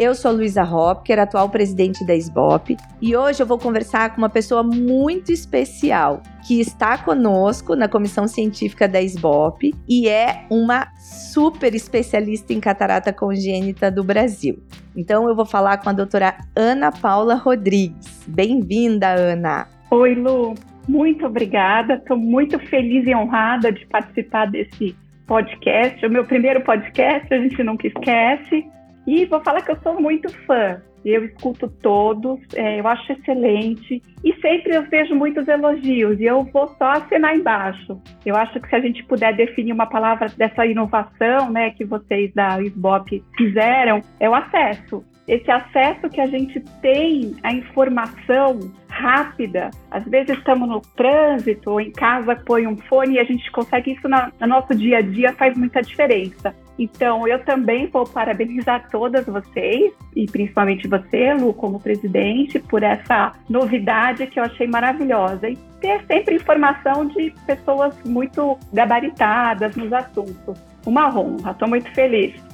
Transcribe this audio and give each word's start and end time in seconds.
Eu 0.00 0.14
sou 0.14 0.32
Luísa 0.32 0.62
Hopker, 0.62 1.18
atual 1.18 1.50
presidente 1.50 2.06
da 2.06 2.14
SBOP, 2.14 2.74
e 3.02 3.14
hoje 3.14 3.42
eu 3.42 3.46
vou 3.46 3.58
conversar 3.58 4.14
com 4.14 4.22
uma 4.22 4.30
pessoa 4.30 4.62
muito 4.62 5.30
especial 5.30 6.22
que 6.48 6.58
está 6.58 6.96
conosco 6.96 7.76
na 7.76 7.86
comissão 7.86 8.26
científica 8.26 8.88
da 8.88 8.98
SBOP 8.98 9.74
e 9.86 10.08
é 10.08 10.46
uma 10.48 10.88
super 10.96 11.74
especialista 11.74 12.54
em 12.54 12.60
catarata 12.60 13.12
congênita 13.12 13.90
do 13.90 14.02
Brasil. 14.02 14.62
Então 14.96 15.28
eu 15.28 15.36
vou 15.36 15.44
falar 15.44 15.76
com 15.76 15.90
a 15.90 15.92
doutora 15.92 16.34
Ana 16.56 16.90
Paula 16.90 17.34
Rodrigues. 17.34 18.24
Bem-vinda, 18.26 19.08
Ana. 19.08 19.68
Oi, 19.90 20.14
Lu. 20.14 20.54
Muito 20.88 21.26
obrigada. 21.26 21.96
Estou 21.96 22.16
muito 22.16 22.58
feliz 22.58 23.06
e 23.06 23.14
honrada 23.14 23.70
de 23.70 23.84
participar 23.84 24.46
desse 24.46 24.96
podcast, 25.26 26.06
o 26.06 26.10
meu 26.10 26.24
primeiro 26.24 26.62
podcast, 26.62 27.32
a 27.34 27.38
gente 27.38 27.62
nunca 27.62 27.86
esquece. 27.86 28.64
E 29.06 29.24
vou 29.26 29.40
falar 29.40 29.62
que 29.62 29.70
eu 29.70 29.78
sou 29.82 30.00
muito 30.00 30.28
fã. 30.46 30.80
Eu 31.02 31.24
escuto 31.24 31.66
todos, 31.66 32.38
é, 32.54 32.78
eu 32.78 32.86
acho 32.86 33.12
excelente. 33.12 34.02
E 34.22 34.34
sempre 34.34 34.76
eu 34.76 34.82
vejo 34.82 35.14
muitos 35.14 35.48
elogios, 35.48 36.20
e 36.20 36.24
eu 36.24 36.44
vou 36.44 36.68
só 36.76 36.90
assinar 36.90 37.34
embaixo. 37.34 37.98
Eu 38.24 38.36
acho 38.36 38.60
que 38.60 38.68
se 38.68 38.76
a 38.76 38.80
gente 38.80 39.02
puder 39.04 39.34
definir 39.34 39.72
uma 39.72 39.86
palavra 39.86 40.28
dessa 40.36 40.66
inovação 40.66 41.50
né, 41.50 41.70
que 41.70 41.86
vocês 41.86 42.32
da 42.34 42.60
SBOP 42.60 43.24
fizeram, 43.36 44.02
é 44.18 44.28
o 44.28 44.34
acesso 44.34 45.02
esse 45.30 45.48
acesso 45.48 46.08
que 46.08 46.20
a 46.20 46.26
gente 46.26 46.58
tem 46.82 47.36
à 47.44 47.52
informação 47.52 48.58
rápida. 48.88 49.70
Às 49.88 50.04
vezes 50.04 50.36
estamos 50.36 50.68
no 50.68 50.80
trânsito 50.80 51.70
ou 51.70 51.80
em 51.80 51.92
casa, 51.92 52.34
põe 52.34 52.66
um 52.66 52.76
fone 52.76 53.14
e 53.14 53.18
a 53.20 53.24
gente 53.24 53.48
consegue 53.52 53.92
isso 53.92 54.08
na, 54.08 54.32
no 54.40 54.46
nosso 54.48 54.74
dia 54.74 54.98
a 54.98 55.00
dia, 55.00 55.32
faz 55.34 55.56
muita 55.56 55.80
diferença. 55.80 56.52
Então, 56.80 57.28
eu 57.28 57.44
também 57.44 57.88
vou 57.88 58.06
parabenizar 58.06 58.88
todas 58.90 59.26
vocês, 59.26 59.92
e 60.16 60.24
principalmente 60.24 60.88
você, 60.88 61.34
Lu, 61.34 61.52
como 61.52 61.78
presidente, 61.78 62.58
por 62.58 62.82
essa 62.82 63.34
novidade 63.50 64.26
que 64.26 64.40
eu 64.40 64.44
achei 64.44 64.66
maravilhosa. 64.66 65.50
E 65.50 65.56
ter 65.78 66.02
sempre 66.06 66.36
informação 66.36 67.04
de 67.04 67.34
pessoas 67.46 67.94
muito 68.02 68.58
gabaritadas 68.72 69.76
nos 69.76 69.92
assuntos. 69.92 70.58
Uma 70.86 71.14
honra, 71.14 71.50
estou 71.50 71.68
muito 71.68 71.92
feliz. 71.92 72.49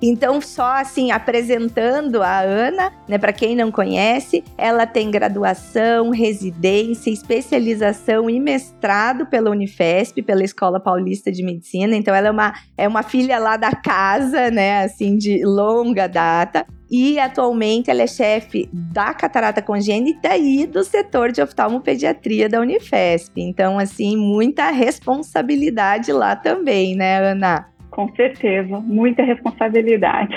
Então, 0.00 0.40
só 0.40 0.74
assim, 0.74 1.10
apresentando 1.10 2.22
a 2.22 2.40
Ana, 2.40 2.92
né, 3.08 3.16
para 3.16 3.32
quem 3.32 3.56
não 3.56 3.70
conhece, 3.72 4.44
ela 4.58 4.86
tem 4.86 5.10
graduação, 5.10 6.10
residência, 6.10 7.10
especialização 7.10 8.28
e 8.28 8.38
mestrado 8.38 9.26
pela 9.26 9.50
Unifesp, 9.50 10.22
pela 10.22 10.44
Escola 10.44 10.78
Paulista 10.78 11.32
de 11.32 11.42
Medicina. 11.42 11.96
Então, 11.96 12.14
ela 12.14 12.28
é 12.28 12.30
uma, 12.30 12.54
é 12.76 12.86
uma 12.86 13.02
filha 13.02 13.38
lá 13.38 13.56
da 13.56 13.72
casa, 13.72 14.50
né, 14.50 14.84
assim, 14.84 15.16
de 15.16 15.44
longa 15.44 16.06
data. 16.06 16.66
E 16.88 17.18
atualmente 17.18 17.90
ela 17.90 18.02
é 18.02 18.06
chefe 18.06 18.68
da 18.72 19.12
catarata 19.12 19.60
congênita 19.60 20.36
e 20.36 20.66
do 20.66 20.84
setor 20.84 21.32
de 21.32 21.42
oftalmopediatria 21.42 22.48
da 22.48 22.60
Unifesp. 22.60 23.40
Então, 23.40 23.76
assim, 23.78 24.16
muita 24.16 24.70
responsabilidade 24.70 26.12
lá 26.12 26.36
também, 26.36 26.94
né, 26.94 27.32
Ana? 27.32 27.66
Com 27.96 28.14
certeza, 28.14 28.78
muita 28.80 29.22
responsabilidade. 29.22 30.34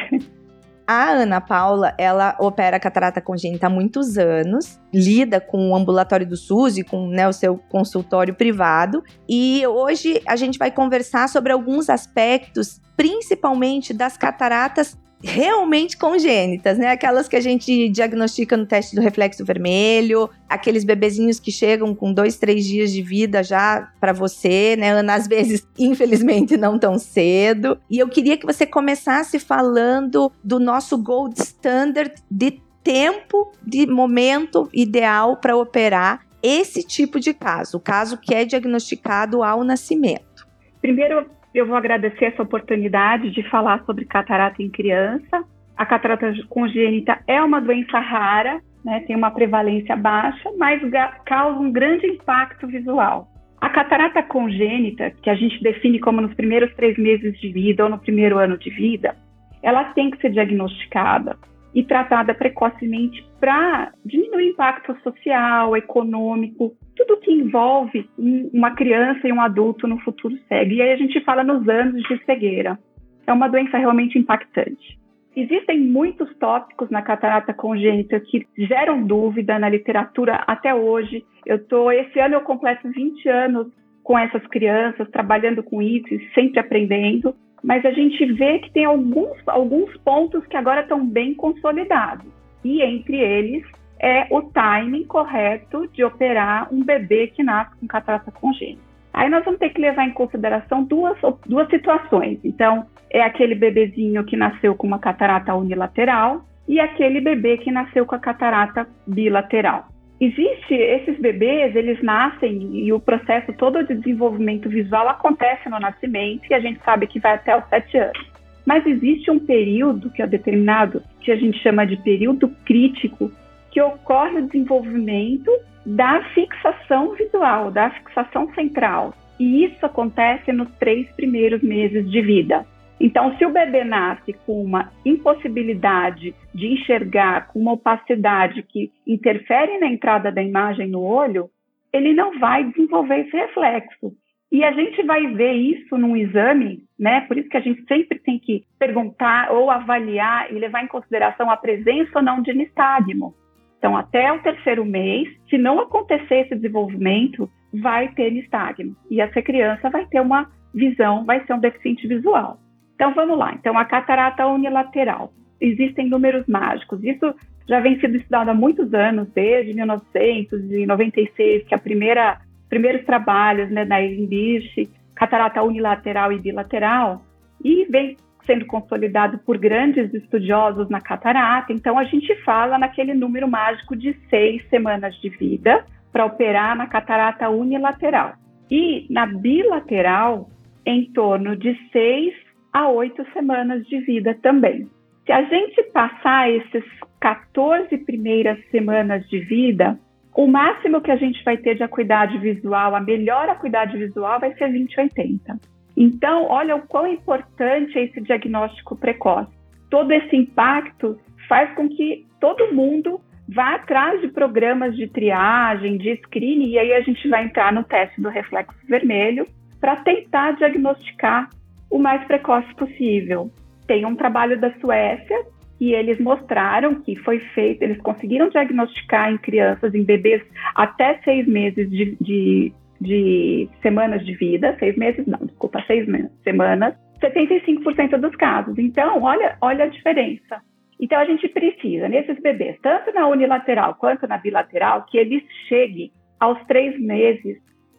A 0.87 1.09
Ana 1.09 1.41
Paula, 1.41 1.93
ela 1.97 2.37
opera 2.39 2.79
catarata 2.79 3.19
congênita 3.19 3.67
há 3.67 3.69
muitos 3.69 4.17
anos, 4.17 4.79
lida 4.93 5.41
com 5.41 5.69
o 5.69 5.75
ambulatório 5.75 6.25
do 6.25 6.37
SUS 6.37 6.77
e 6.77 6.85
com 6.85 7.09
né, 7.09 7.27
o 7.27 7.33
seu 7.33 7.57
consultório 7.57 8.33
privado. 8.33 9.03
E 9.27 9.67
hoje 9.67 10.21
a 10.25 10.37
gente 10.37 10.57
vai 10.57 10.71
conversar 10.71 11.27
sobre 11.27 11.51
alguns 11.51 11.89
aspectos, 11.89 12.79
principalmente 12.95 13.93
das 13.93 14.15
cataratas 14.15 14.97
realmente 15.23 15.97
congênitas, 15.97 16.77
né? 16.77 16.91
Aquelas 16.91 17.27
que 17.27 17.35
a 17.35 17.41
gente 17.41 17.89
diagnostica 17.89 18.55
no 18.55 18.65
teste 18.65 18.95
do 18.95 19.01
reflexo 19.01 19.43
vermelho, 19.43 20.29
aqueles 20.47 20.83
bebezinhos 20.83 21.39
que 21.39 21.51
chegam 21.51 21.93
com 21.93 22.13
dois, 22.13 22.37
três 22.37 22.65
dias 22.65 22.91
de 22.91 23.01
vida 23.01 23.43
já 23.43 23.91
para 23.99 24.13
você, 24.13 24.75
né? 24.77 24.91
Às 25.11 25.27
vezes, 25.27 25.67
infelizmente, 25.77 26.55
não 26.55 26.79
tão 26.79 26.97
cedo. 26.97 27.77
E 27.89 27.99
eu 27.99 28.07
queria 28.07 28.37
que 28.37 28.45
você 28.45 28.65
começasse 28.65 29.39
falando 29.39 30.31
do 30.43 30.59
nosso 30.59 30.97
gold 30.97 31.37
standard 31.39 32.13
de 32.31 32.61
tempo, 32.83 33.51
de 33.65 33.85
momento 33.85 34.69
ideal 34.73 35.37
para 35.37 35.55
operar 35.55 36.25
esse 36.41 36.81
tipo 36.81 37.19
de 37.19 37.33
caso, 37.33 37.77
o 37.77 37.81
caso 37.81 38.17
que 38.17 38.33
é 38.33 38.45
diagnosticado 38.45 39.43
ao 39.43 39.63
nascimento. 39.63 40.47
Primeiro, 40.81 41.29
eu 41.53 41.65
vou 41.65 41.75
agradecer 41.75 42.25
essa 42.25 42.43
oportunidade 42.43 43.31
de 43.31 43.43
falar 43.49 43.83
sobre 43.85 44.05
catarata 44.05 44.61
em 44.61 44.69
criança. 44.69 45.43
A 45.75 45.85
catarata 45.85 46.31
congênita 46.47 47.19
é 47.27 47.41
uma 47.41 47.59
doença 47.59 47.99
rara, 47.99 48.61
né, 48.83 49.01
tem 49.07 49.15
uma 49.15 49.31
prevalência 49.31 49.95
baixa, 49.95 50.49
mas 50.57 50.81
causa 51.25 51.59
um 51.59 51.71
grande 51.71 52.05
impacto 52.07 52.67
visual. 52.67 53.27
A 53.59 53.69
catarata 53.69 54.23
congênita, 54.23 55.11
que 55.21 55.29
a 55.29 55.35
gente 55.35 55.61
define 55.61 55.99
como 55.99 56.21
nos 56.21 56.33
primeiros 56.33 56.73
três 56.75 56.97
meses 56.97 57.37
de 57.39 57.51
vida 57.51 57.83
ou 57.83 57.89
no 57.89 57.97
primeiro 57.97 58.37
ano 58.37 58.57
de 58.57 58.69
vida, 58.69 59.15
ela 59.61 59.85
tem 59.93 60.09
que 60.11 60.21
ser 60.21 60.31
diagnosticada 60.31 61.37
e 61.73 61.83
tratada 61.83 62.33
precocemente 62.33 63.25
para 63.39 63.91
diminuir 64.05 64.47
o 64.47 64.49
impacto 64.49 64.95
social, 65.01 65.77
econômico, 65.77 66.75
tudo 66.95 67.19
que 67.19 67.31
envolve 67.31 68.09
uma 68.17 68.71
criança 68.71 69.27
e 69.27 69.31
um 69.31 69.41
adulto 69.41 69.87
no 69.87 69.99
futuro 69.99 70.35
cego. 70.47 70.71
E 70.71 70.81
aí 70.81 70.91
a 70.91 70.97
gente 70.97 71.23
fala 71.23 71.43
nos 71.43 71.67
anos 71.67 72.01
de 72.03 72.23
cegueira. 72.25 72.77
É 73.25 73.33
uma 73.33 73.47
doença 73.47 73.77
realmente 73.77 74.17
impactante. 74.17 74.99
Existem 75.35 75.79
muitos 75.79 76.35
tópicos 76.37 76.89
na 76.89 77.01
catarata 77.01 77.53
congênita 77.53 78.19
que 78.19 78.47
geram 78.57 79.03
dúvida 79.03 79.59
na 79.59 79.69
literatura 79.69 80.43
até 80.47 80.73
hoje. 80.73 81.23
Eu 81.45 81.63
tô 81.65 81.91
esse 81.91 82.19
ano 82.19 82.35
eu 82.35 82.41
completo 82.41 82.89
20 82.89 83.29
anos 83.29 83.67
com 84.03 84.17
essas 84.17 84.45
crianças, 84.47 85.07
trabalhando 85.11 85.61
com 85.61 85.81
isso 85.81 86.11
e 86.13 86.29
sempre 86.33 86.59
aprendendo 86.59 87.35
mas 87.63 87.85
a 87.85 87.91
gente 87.91 88.25
vê 88.33 88.59
que 88.59 88.71
tem 88.71 88.85
alguns, 88.85 89.37
alguns 89.47 89.95
pontos 89.97 90.45
que 90.47 90.57
agora 90.57 90.81
estão 90.81 91.05
bem 91.05 91.33
consolidados. 91.33 92.25
E 92.63 92.81
entre 92.81 93.17
eles 93.17 93.65
é 93.99 94.27
o 94.31 94.41
timing 94.41 95.03
correto 95.05 95.87
de 95.93 96.03
operar 96.03 96.73
um 96.73 96.83
bebê 96.83 97.27
que 97.27 97.43
nasce 97.43 97.75
com 97.77 97.87
catarata 97.87 98.31
congênita. 98.31 98.81
Aí 99.13 99.29
nós 99.29 99.43
vamos 99.43 99.59
ter 99.59 99.69
que 99.69 99.81
levar 99.81 100.05
em 100.05 100.13
consideração 100.13 100.83
duas, 100.83 101.17
duas 101.45 101.69
situações. 101.69 102.39
Então, 102.43 102.85
é 103.09 103.21
aquele 103.21 103.55
bebezinho 103.55 104.23
que 104.23 104.37
nasceu 104.37 104.75
com 104.75 104.87
uma 104.87 104.99
catarata 104.99 105.53
unilateral 105.55 106.45
e 106.67 106.79
aquele 106.79 107.19
bebê 107.19 107.57
que 107.57 107.71
nasceu 107.71 108.05
com 108.05 108.15
a 108.15 108.19
catarata 108.19 108.87
bilateral 109.05 109.87
existe 110.19 110.73
esses 110.73 111.17
bebês, 111.19 111.75
eles 111.75 112.01
nascem 112.01 112.77
e 112.77 112.91
o 112.91 112.99
processo 112.99 113.53
todo 113.53 113.83
de 113.83 113.95
desenvolvimento 113.95 114.67
visual 114.69 115.07
acontece 115.07 115.69
no 115.69 115.79
nascimento 115.79 116.43
e 116.49 116.53
a 116.53 116.59
gente 116.59 116.79
sabe 116.83 117.07
que 117.07 117.19
vai 117.19 117.35
até 117.35 117.57
os 117.57 117.67
sete 117.69 117.97
anos. 117.97 118.29
Mas 118.65 118.85
existe 118.85 119.31
um 119.31 119.39
período 119.39 120.11
que 120.11 120.21
é 120.21 120.27
determinado, 120.27 121.01
que 121.21 121.31
a 121.31 121.35
gente 121.35 121.57
chama 121.59 121.85
de 121.85 121.97
período 121.97 122.49
crítico, 122.65 123.31
que 123.71 123.81
ocorre 123.81 124.39
o 124.39 124.45
desenvolvimento 124.45 125.51
da 125.85 126.21
fixação 126.33 127.15
visual, 127.15 127.71
da 127.71 127.89
fixação 127.91 128.53
central. 128.53 129.13
E 129.39 129.63
isso 129.63 129.85
acontece 129.85 130.51
nos 130.51 130.69
três 130.77 131.09
primeiros 131.13 131.61
meses 131.61 132.09
de 132.11 132.21
vida. 132.21 132.65
Então, 132.99 133.35
se 133.37 133.45
o 133.45 133.51
bebê 133.51 133.83
nasce 133.83 134.33
com 134.45 134.61
uma 134.61 134.91
impossibilidade 135.05 136.35
de 136.53 136.67
enxergar, 136.67 137.47
com 137.47 137.59
uma 137.59 137.73
opacidade 137.73 138.61
que 138.63 138.91
interfere 139.07 139.79
na 139.79 139.87
entrada 139.87 140.31
da 140.31 140.43
imagem 140.43 140.87
no 140.87 141.01
olho, 141.01 141.49
ele 141.93 142.13
não 142.13 142.37
vai 142.39 142.65
desenvolver 142.65 143.19
esse 143.21 143.35
reflexo. 143.35 144.11
E 144.51 144.63
a 144.63 144.71
gente 144.71 145.03
vai 145.03 145.27
ver 145.27 145.53
isso 145.53 145.95
num 145.97 146.17
exame, 146.17 146.83
né? 146.99 147.21
Por 147.21 147.37
isso 147.37 147.47
que 147.49 147.57
a 147.57 147.61
gente 147.61 147.85
sempre 147.85 148.19
tem 148.19 148.39
que 148.39 148.63
perguntar 148.79 149.51
ou 149.51 149.69
avaliar 149.69 150.51
e 150.51 150.57
levar 150.57 150.83
em 150.83 150.87
consideração 150.87 151.49
a 151.51 151.57
presença 151.57 152.11
ou 152.15 152.23
não 152.23 152.41
de 152.41 152.51
nistagmo. 152.53 153.35
Então, 153.77 153.95
até 153.95 154.31
o 154.33 154.41
terceiro 154.41 154.83
mês, 154.83 155.29
se 155.49 155.57
não 155.57 155.79
acontecer 155.79 156.41
esse 156.41 156.55
desenvolvimento, 156.55 157.49
vai 157.73 158.09
ter 158.09 158.31
nistagmo. 158.31 158.95
E 159.09 159.21
essa 159.21 159.41
criança 159.41 159.89
vai 159.89 160.05
ter 160.07 160.19
uma 160.19 160.49
visão, 160.73 161.23
vai 161.25 161.45
ser 161.45 161.53
um 161.53 161.59
deficiente 161.59 162.07
visual. 162.07 162.59
Então 162.99 163.13
vamos 163.13 163.37
lá. 163.37 163.53
Então 163.53 163.77
a 163.77 163.85
catarata 163.85 164.45
unilateral. 164.45 165.31
Existem 165.61 166.09
números 166.09 166.45
mágicos. 166.47 167.01
Isso 167.01 167.33
já 167.65 167.79
vem 167.79 167.97
sendo 168.01 168.17
estudado 168.17 168.49
há 168.49 168.53
muitos 168.53 168.93
anos, 168.93 169.29
desde 169.33 169.73
1996, 169.73 171.63
que 171.65 171.73
a 171.73 171.77
primeira 171.77 172.39
primeiros 172.67 173.05
trabalhos 173.05 173.71
né, 173.71 173.85
na 173.85 174.03
English, 174.03 174.89
catarata 175.15 175.63
unilateral 175.63 176.33
e 176.33 176.39
bilateral, 176.39 177.21
e 177.63 177.85
vem 177.85 178.17
sendo 178.45 178.65
consolidado 178.65 179.39
por 179.39 179.57
grandes 179.57 180.13
estudiosos 180.13 180.89
na 180.89 180.99
catarata. 180.99 181.71
Então, 181.71 181.97
a 181.97 182.03
gente 182.03 182.35
fala 182.43 182.77
naquele 182.77 183.13
número 183.13 183.47
mágico 183.47 183.95
de 183.95 184.15
seis 184.29 184.61
semanas 184.69 185.15
de 185.21 185.29
vida 185.29 185.85
para 186.11 186.25
operar 186.25 186.75
na 186.75 186.85
catarata 186.85 187.49
unilateral. 187.49 188.33
E 188.69 189.07
na 189.09 189.25
bilateral, 189.25 190.49
em 190.85 191.11
torno 191.11 191.55
de 191.55 191.75
seis 191.91 192.33
a 192.73 192.89
oito 192.89 193.25
semanas 193.33 193.85
de 193.87 193.99
vida 194.01 194.37
também. 194.41 194.87
Se 195.25 195.31
a 195.31 195.43
gente 195.43 195.83
passar 195.91 196.49
esses 196.49 196.83
14 197.19 197.97
primeiras 197.99 198.57
semanas 198.71 199.27
de 199.29 199.39
vida, 199.39 199.99
o 200.35 200.47
máximo 200.47 201.01
que 201.01 201.11
a 201.11 201.15
gente 201.15 201.43
vai 201.43 201.57
ter 201.57 201.75
de 201.75 201.83
acuidade 201.83 202.37
visual, 202.37 202.95
a 202.95 203.01
melhor 203.01 203.49
acuidade 203.49 203.97
visual 203.97 204.39
vai 204.39 204.53
ser 204.53 204.69
2080. 204.69 205.59
Então, 205.97 206.45
olha 206.45 206.75
o 206.75 206.87
quão 206.87 207.05
importante 207.05 207.97
é 207.97 208.03
esse 208.05 208.21
diagnóstico 208.21 208.95
precoce. 208.95 209.51
Todo 209.89 210.11
esse 210.11 210.35
impacto 210.35 211.19
faz 211.47 211.73
com 211.75 211.89
que 211.89 212.25
todo 212.39 212.73
mundo 212.73 213.19
vá 213.49 213.75
atrás 213.75 214.21
de 214.21 214.29
programas 214.29 214.95
de 214.95 215.07
triagem, 215.07 215.97
de 215.97 216.15
screening, 216.23 216.69
e 216.69 216.79
aí 216.79 216.93
a 216.93 217.01
gente 217.01 217.27
vai 217.27 217.43
entrar 217.43 217.73
no 217.73 217.83
teste 217.83 218.21
do 218.21 218.29
reflexo 218.29 218.77
vermelho 218.87 219.45
para 219.81 219.97
tentar 219.97 220.51
diagnosticar 220.51 221.49
o 221.89 221.97
mais 221.97 222.23
precoce 222.25 222.73
possível. 222.75 223.49
Tem 223.87 224.05
um 224.05 224.15
trabalho 224.15 224.59
da 224.59 224.71
Suécia 224.79 225.37
e 225.79 225.93
eles 225.93 226.19
mostraram 226.19 227.01
que 227.01 227.15
foi 227.17 227.39
feito, 227.39 227.81
eles 227.81 227.99
conseguiram 228.01 228.49
diagnosticar 228.49 229.31
em 229.31 229.37
crianças, 229.37 229.93
em 229.95 230.03
bebês 230.03 230.43
até 230.75 231.19
seis 231.23 231.47
meses 231.47 231.89
de, 231.89 232.17
de, 232.19 232.73
de 232.99 233.69
semanas 233.81 234.25
de 234.25 234.33
vida, 234.35 234.75
seis 234.77 234.95
meses, 234.97 235.25
não, 235.25 235.39
desculpa, 235.39 235.81
seis 235.87 236.05
semanas, 236.43 236.95
75% 237.21 238.17
dos 238.17 238.35
casos. 238.35 238.77
Então, 238.77 239.23
olha, 239.23 239.57
olha 239.61 239.85
a 239.85 239.89
diferença. 239.89 240.61
Então, 240.99 241.17
a 241.17 241.25
gente 241.25 241.47
precisa, 241.47 242.09
nesses 242.09 242.37
bebês, 242.41 242.77
tanto 242.81 243.13
na 243.13 243.27
unilateral 243.27 243.95
quanto 243.95 244.27
na 244.27 244.37
bilateral, 244.37 245.05
que 245.05 245.17
eles 245.17 245.43
cheguem 245.69 246.11
aos 246.39 246.61
três 246.67 246.99
meses 246.99 247.57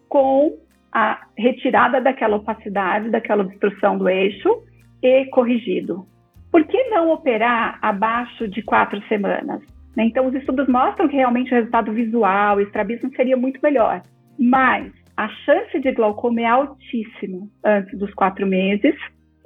com 0.09 0.59
a 0.93 1.27
retirada 1.37 2.01
daquela 2.01 2.37
opacidade, 2.37 3.11
daquela 3.11 3.43
obstrução 3.43 3.97
do 3.97 4.09
eixo 4.09 4.63
e 5.03 5.27
corrigido. 5.27 6.07
Por 6.51 6.65
que 6.67 6.83
não 6.89 7.13
operar 7.13 7.79
abaixo 7.81 8.49
de 8.49 8.63
quatro 8.63 9.01
semanas? 9.07 9.63
Né? 9.97 10.05
Então, 10.05 10.27
os 10.27 10.35
estudos 10.35 10.67
mostram 10.69 11.09
que 11.09 11.17
realmente 11.17 11.53
o 11.53 11.55
resultado 11.55 11.93
visual, 11.93 12.57
o 12.57 12.61
estrabismo 12.61 13.11
seria 13.15 13.37
muito 13.37 13.61
melhor. 13.63 14.03
Mas 14.39 14.93
a 15.17 15.29
chance 15.29 15.79
de 15.79 15.93
glaucoma 15.93 16.41
é 16.41 16.47
altíssima 16.47 17.47
antes 17.65 17.99
dos 17.99 18.13
quatro 18.15 18.47
meses. 18.47 18.95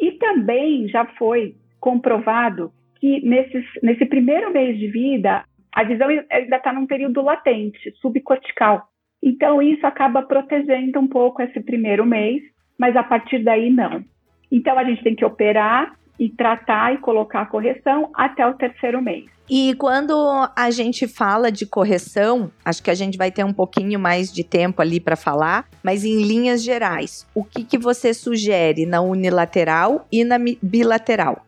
E 0.01 0.13
também 0.13 0.89
já 0.89 1.05
foi 1.19 1.55
comprovado 1.81 2.73
que 3.01 3.21
nesses, 3.27 3.65
nesse 3.83 4.07
primeiro 4.07 4.53
mês 4.53 4.79
de 4.79 4.89
vida, 4.89 5.45
a 5.73 5.85
visão 5.85 6.09
ainda 6.09 6.57
está 6.57 6.73
num 6.73 6.87
período 6.87 7.21
latente, 7.21 7.93
subcortical. 8.01 8.89
Então, 9.27 9.63
isso 9.63 9.87
acaba 9.87 10.23
protegendo 10.23 11.01
um 11.01 11.09
pouco 11.09 11.41
esse 11.41 11.59
primeiro 11.59 12.05
mês, 12.05 12.43
mas 12.79 12.95
a 12.95 13.03
partir 13.03 13.43
daí 13.43 13.71
não. 13.71 14.05
Então, 14.53 14.79
a 14.79 14.85
gente 14.85 15.03
tem 15.03 15.15
que 15.15 15.25
operar 15.25 15.95
e 16.19 16.29
tratar 16.29 16.93
e 16.93 16.99
colocar 16.99 17.41
a 17.41 17.47
correção 17.47 18.11
até 18.15 18.47
o 18.47 18.53
terceiro 18.53 19.01
mês. 19.01 19.25
E 19.49 19.75
quando 19.77 20.15
a 20.55 20.71
gente 20.71 21.09
fala 21.09 21.51
de 21.51 21.67
correção, 21.67 22.51
acho 22.63 22.83
que 22.83 22.91
a 22.91 22.95
gente 22.95 23.17
vai 23.17 23.31
ter 23.31 23.45
um 23.45 23.53
pouquinho 23.53 23.99
mais 23.99 24.31
de 24.33 24.45
tempo 24.45 24.83
ali 24.83 25.01
para 25.01 25.17
falar, 25.17 25.67
mas 25.83 26.05
em 26.05 26.23
linhas 26.23 26.63
gerais, 26.63 27.27
o 27.35 27.43
que, 27.43 27.65
que 27.65 27.79
você 27.79 28.13
sugere 28.13 28.85
na 28.85 29.01
unilateral 29.01 30.07
e 30.13 30.23
na 30.23 30.37
bilateral? 30.63 31.45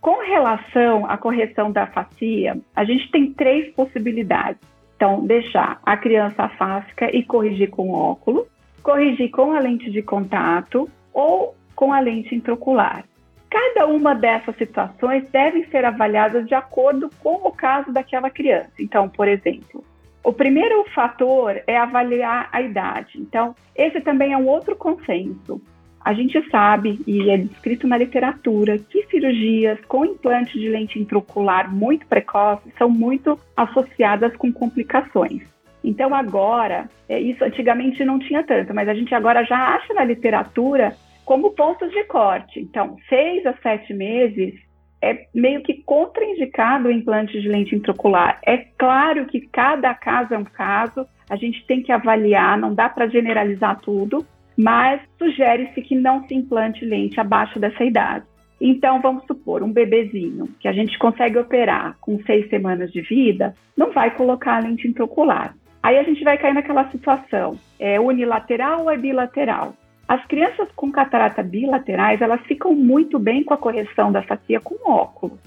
Com 0.00 0.18
relação 0.24 1.06
à 1.06 1.16
correção 1.16 1.70
da 1.70 1.86
facia, 1.86 2.58
a 2.74 2.84
gente 2.84 3.08
tem 3.10 3.32
três 3.32 3.72
possibilidades. 3.74 4.60
Então, 5.00 5.24
deixar 5.24 5.80
a 5.82 5.96
criança 5.96 6.42
afásica 6.42 7.08
e 7.16 7.22
corrigir 7.22 7.70
com 7.70 7.90
óculos, 7.90 8.46
corrigir 8.82 9.30
com 9.30 9.52
a 9.52 9.58
lente 9.58 9.90
de 9.90 10.02
contato 10.02 10.90
ou 11.10 11.56
com 11.74 11.90
a 11.90 12.00
lente 12.00 12.34
intraocular. 12.34 13.02
Cada 13.48 13.86
uma 13.86 14.14
dessas 14.14 14.54
situações 14.56 15.26
devem 15.30 15.64
ser 15.70 15.86
avaliadas 15.86 16.46
de 16.46 16.54
acordo 16.54 17.08
com 17.22 17.36
o 17.36 17.50
caso 17.50 17.90
daquela 17.90 18.28
criança. 18.28 18.72
Então, 18.78 19.08
por 19.08 19.26
exemplo, 19.26 19.82
o 20.22 20.34
primeiro 20.34 20.84
fator 20.94 21.62
é 21.66 21.78
avaliar 21.78 22.50
a 22.52 22.60
idade. 22.60 23.12
Então, 23.18 23.56
esse 23.74 24.02
também 24.02 24.34
é 24.34 24.36
um 24.36 24.46
outro 24.46 24.76
consenso. 24.76 25.62
A 26.02 26.14
gente 26.14 26.40
sabe, 26.50 26.98
e 27.06 27.28
é 27.30 27.36
descrito 27.36 27.86
na 27.86 27.98
literatura, 27.98 28.78
que 28.78 29.06
cirurgias 29.06 29.78
com 29.86 30.04
implante 30.04 30.58
de 30.58 30.68
lente 30.68 30.98
intraocular 30.98 31.72
muito 31.72 32.06
precoce 32.06 32.72
são 32.78 32.88
muito 32.88 33.38
associadas 33.56 34.34
com 34.36 34.50
complicações. 34.50 35.42
Então, 35.84 36.14
agora, 36.14 36.88
é, 37.08 37.20
isso 37.20 37.44
antigamente 37.44 38.04
não 38.04 38.18
tinha 38.18 38.42
tanto, 38.42 38.74
mas 38.74 38.88
a 38.88 38.94
gente 38.94 39.14
agora 39.14 39.44
já 39.44 39.74
acha 39.74 39.92
na 39.92 40.04
literatura 40.04 40.94
como 41.24 41.52
pontos 41.52 41.90
de 41.90 42.04
corte. 42.04 42.60
Então, 42.60 42.96
seis 43.08 43.44
a 43.46 43.54
sete 43.62 43.92
meses 43.92 44.54
é 45.02 45.26
meio 45.34 45.62
que 45.62 45.82
contraindicado 45.82 46.88
o 46.88 46.90
implante 46.90 47.40
de 47.40 47.48
lente 47.48 47.74
intraocular. 47.74 48.38
É 48.44 48.58
claro 48.78 49.26
que 49.26 49.40
cada 49.40 49.94
caso 49.94 50.34
é 50.34 50.38
um 50.38 50.44
caso, 50.44 51.06
a 51.28 51.36
gente 51.36 51.64
tem 51.66 51.82
que 51.82 51.92
avaliar, 51.92 52.58
não 52.58 52.74
dá 52.74 52.88
para 52.88 53.08
generalizar 53.08 53.80
tudo, 53.80 54.26
mas 54.62 55.00
sugere-se 55.18 55.80
que 55.80 55.94
não 55.94 56.26
se 56.28 56.34
implante 56.34 56.84
lente 56.84 57.18
abaixo 57.18 57.58
dessa 57.58 57.82
idade. 57.82 58.26
Então, 58.60 59.00
vamos 59.00 59.24
supor, 59.24 59.62
um 59.62 59.72
bebezinho 59.72 60.46
que 60.60 60.68
a 60.68 60.72
gente 60.72 60.98
consegue 60.98 61.38
operar 61.38 61.96
com 61.98 62.22
seis 62.24 62.46
semanas 62.50 62.92
de 62.92 63.00
vida, 63.00 63.54
não 63.74 63.90
vai 63.90 64.14
colocar 64.14 64.56
a 64.56 64.60
lente 64.60 64.86
intraocular. 64.86 65.56
Aí 65.82 65.96
a 65.96 66.02
gente 66.02 66.22
vai 66.22 66.36
cair 66.36 66.52
naquela 66.52 66.90
situação, 66.90 67.58
é 67.78 67.98
unilateral 67.98 68.82
ou 68.82 68.90
é 68.90 68.98
bilateral? 68.98 69.74
As 70.06 70.22
crianças 70.26 70.68
com 70.76 70.92
catarata 70.92 71.42
bilaterais, 71.42 72.20
elas 72.20 72.42
ficam 72.42 72.74
muito 72.74 73.18
bem 73.18 73.42
com 73.42 73.54
a 73.54 73.56
correção 73.56 74.12
da 74.12 74.22
facia 74.22 74.60
com 74.60 74.76
óculos. 74.90 75.38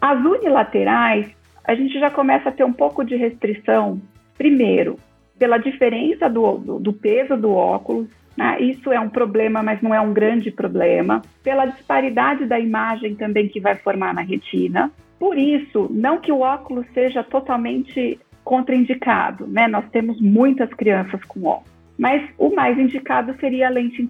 As 0.00 0.18
unilaterais, 0.18 1.26
a 1.62 1.74
gente 1.74 2.00
já 2.00 2.10
começa 2.10 2.48
a 2.48 2.52
ter 2.52 2.64
um 2.64 2.72
pouco 2.72 3.04
de 3.04 3.16
restrição, 3.16 4.00
primeiro, 4.38 4.96
pela 5.38 5.58
diferença 5.58 6.30
do, 6.30 6.56
do, 6.56 6.78
do 6.78 6.92
peso 6.94 7.36
do 7.36 7.52
óculos, 7.52 8.08
né? 8.36 8.60
isso 8.60 8.92
é 8.92 8.98
um 8.98 9.08
problema, 9.08 9.62
mas 9.62 9.80
não 9.82 9.94
é 9.94 10.00
um 10.00 10.12
grande 10.12 10.50
problema, 10.50 11.22
pela 11.42 11.66
disparidade 11.66 12.46
da 12.46 12.58
imagem 12.58 13.14
também 13.14 13.48
que 13.48 13.60
vai 13.60 13.76
formar 13.76 14.14
na 14.14 14.22
retina. 14.22 14.90
Por 15.18 15.38
isso, 15.38 15.88
não 15.90 16.18
que 16.18 16.32
o 16.32 16.40
óculos 16.40 16.86
seja 16.92 17.22
totalmente 17.22 18.18
contraindicado, 18.42 19.46
né? 19.46 19.68
Nós 19.68 19.88
temos 19.90 20.20
muitas 20.20 20.68
crianças 20.74 21.22
com 21.24 21.44
óculos 21.44 21.72
mas 21.98 22.28
o 22.38 22.52
mais 22.54 22.78
indicado 22.78 23.32
seria 23.38 23.68
a 23.68 23.70
lente, 23.70 24.04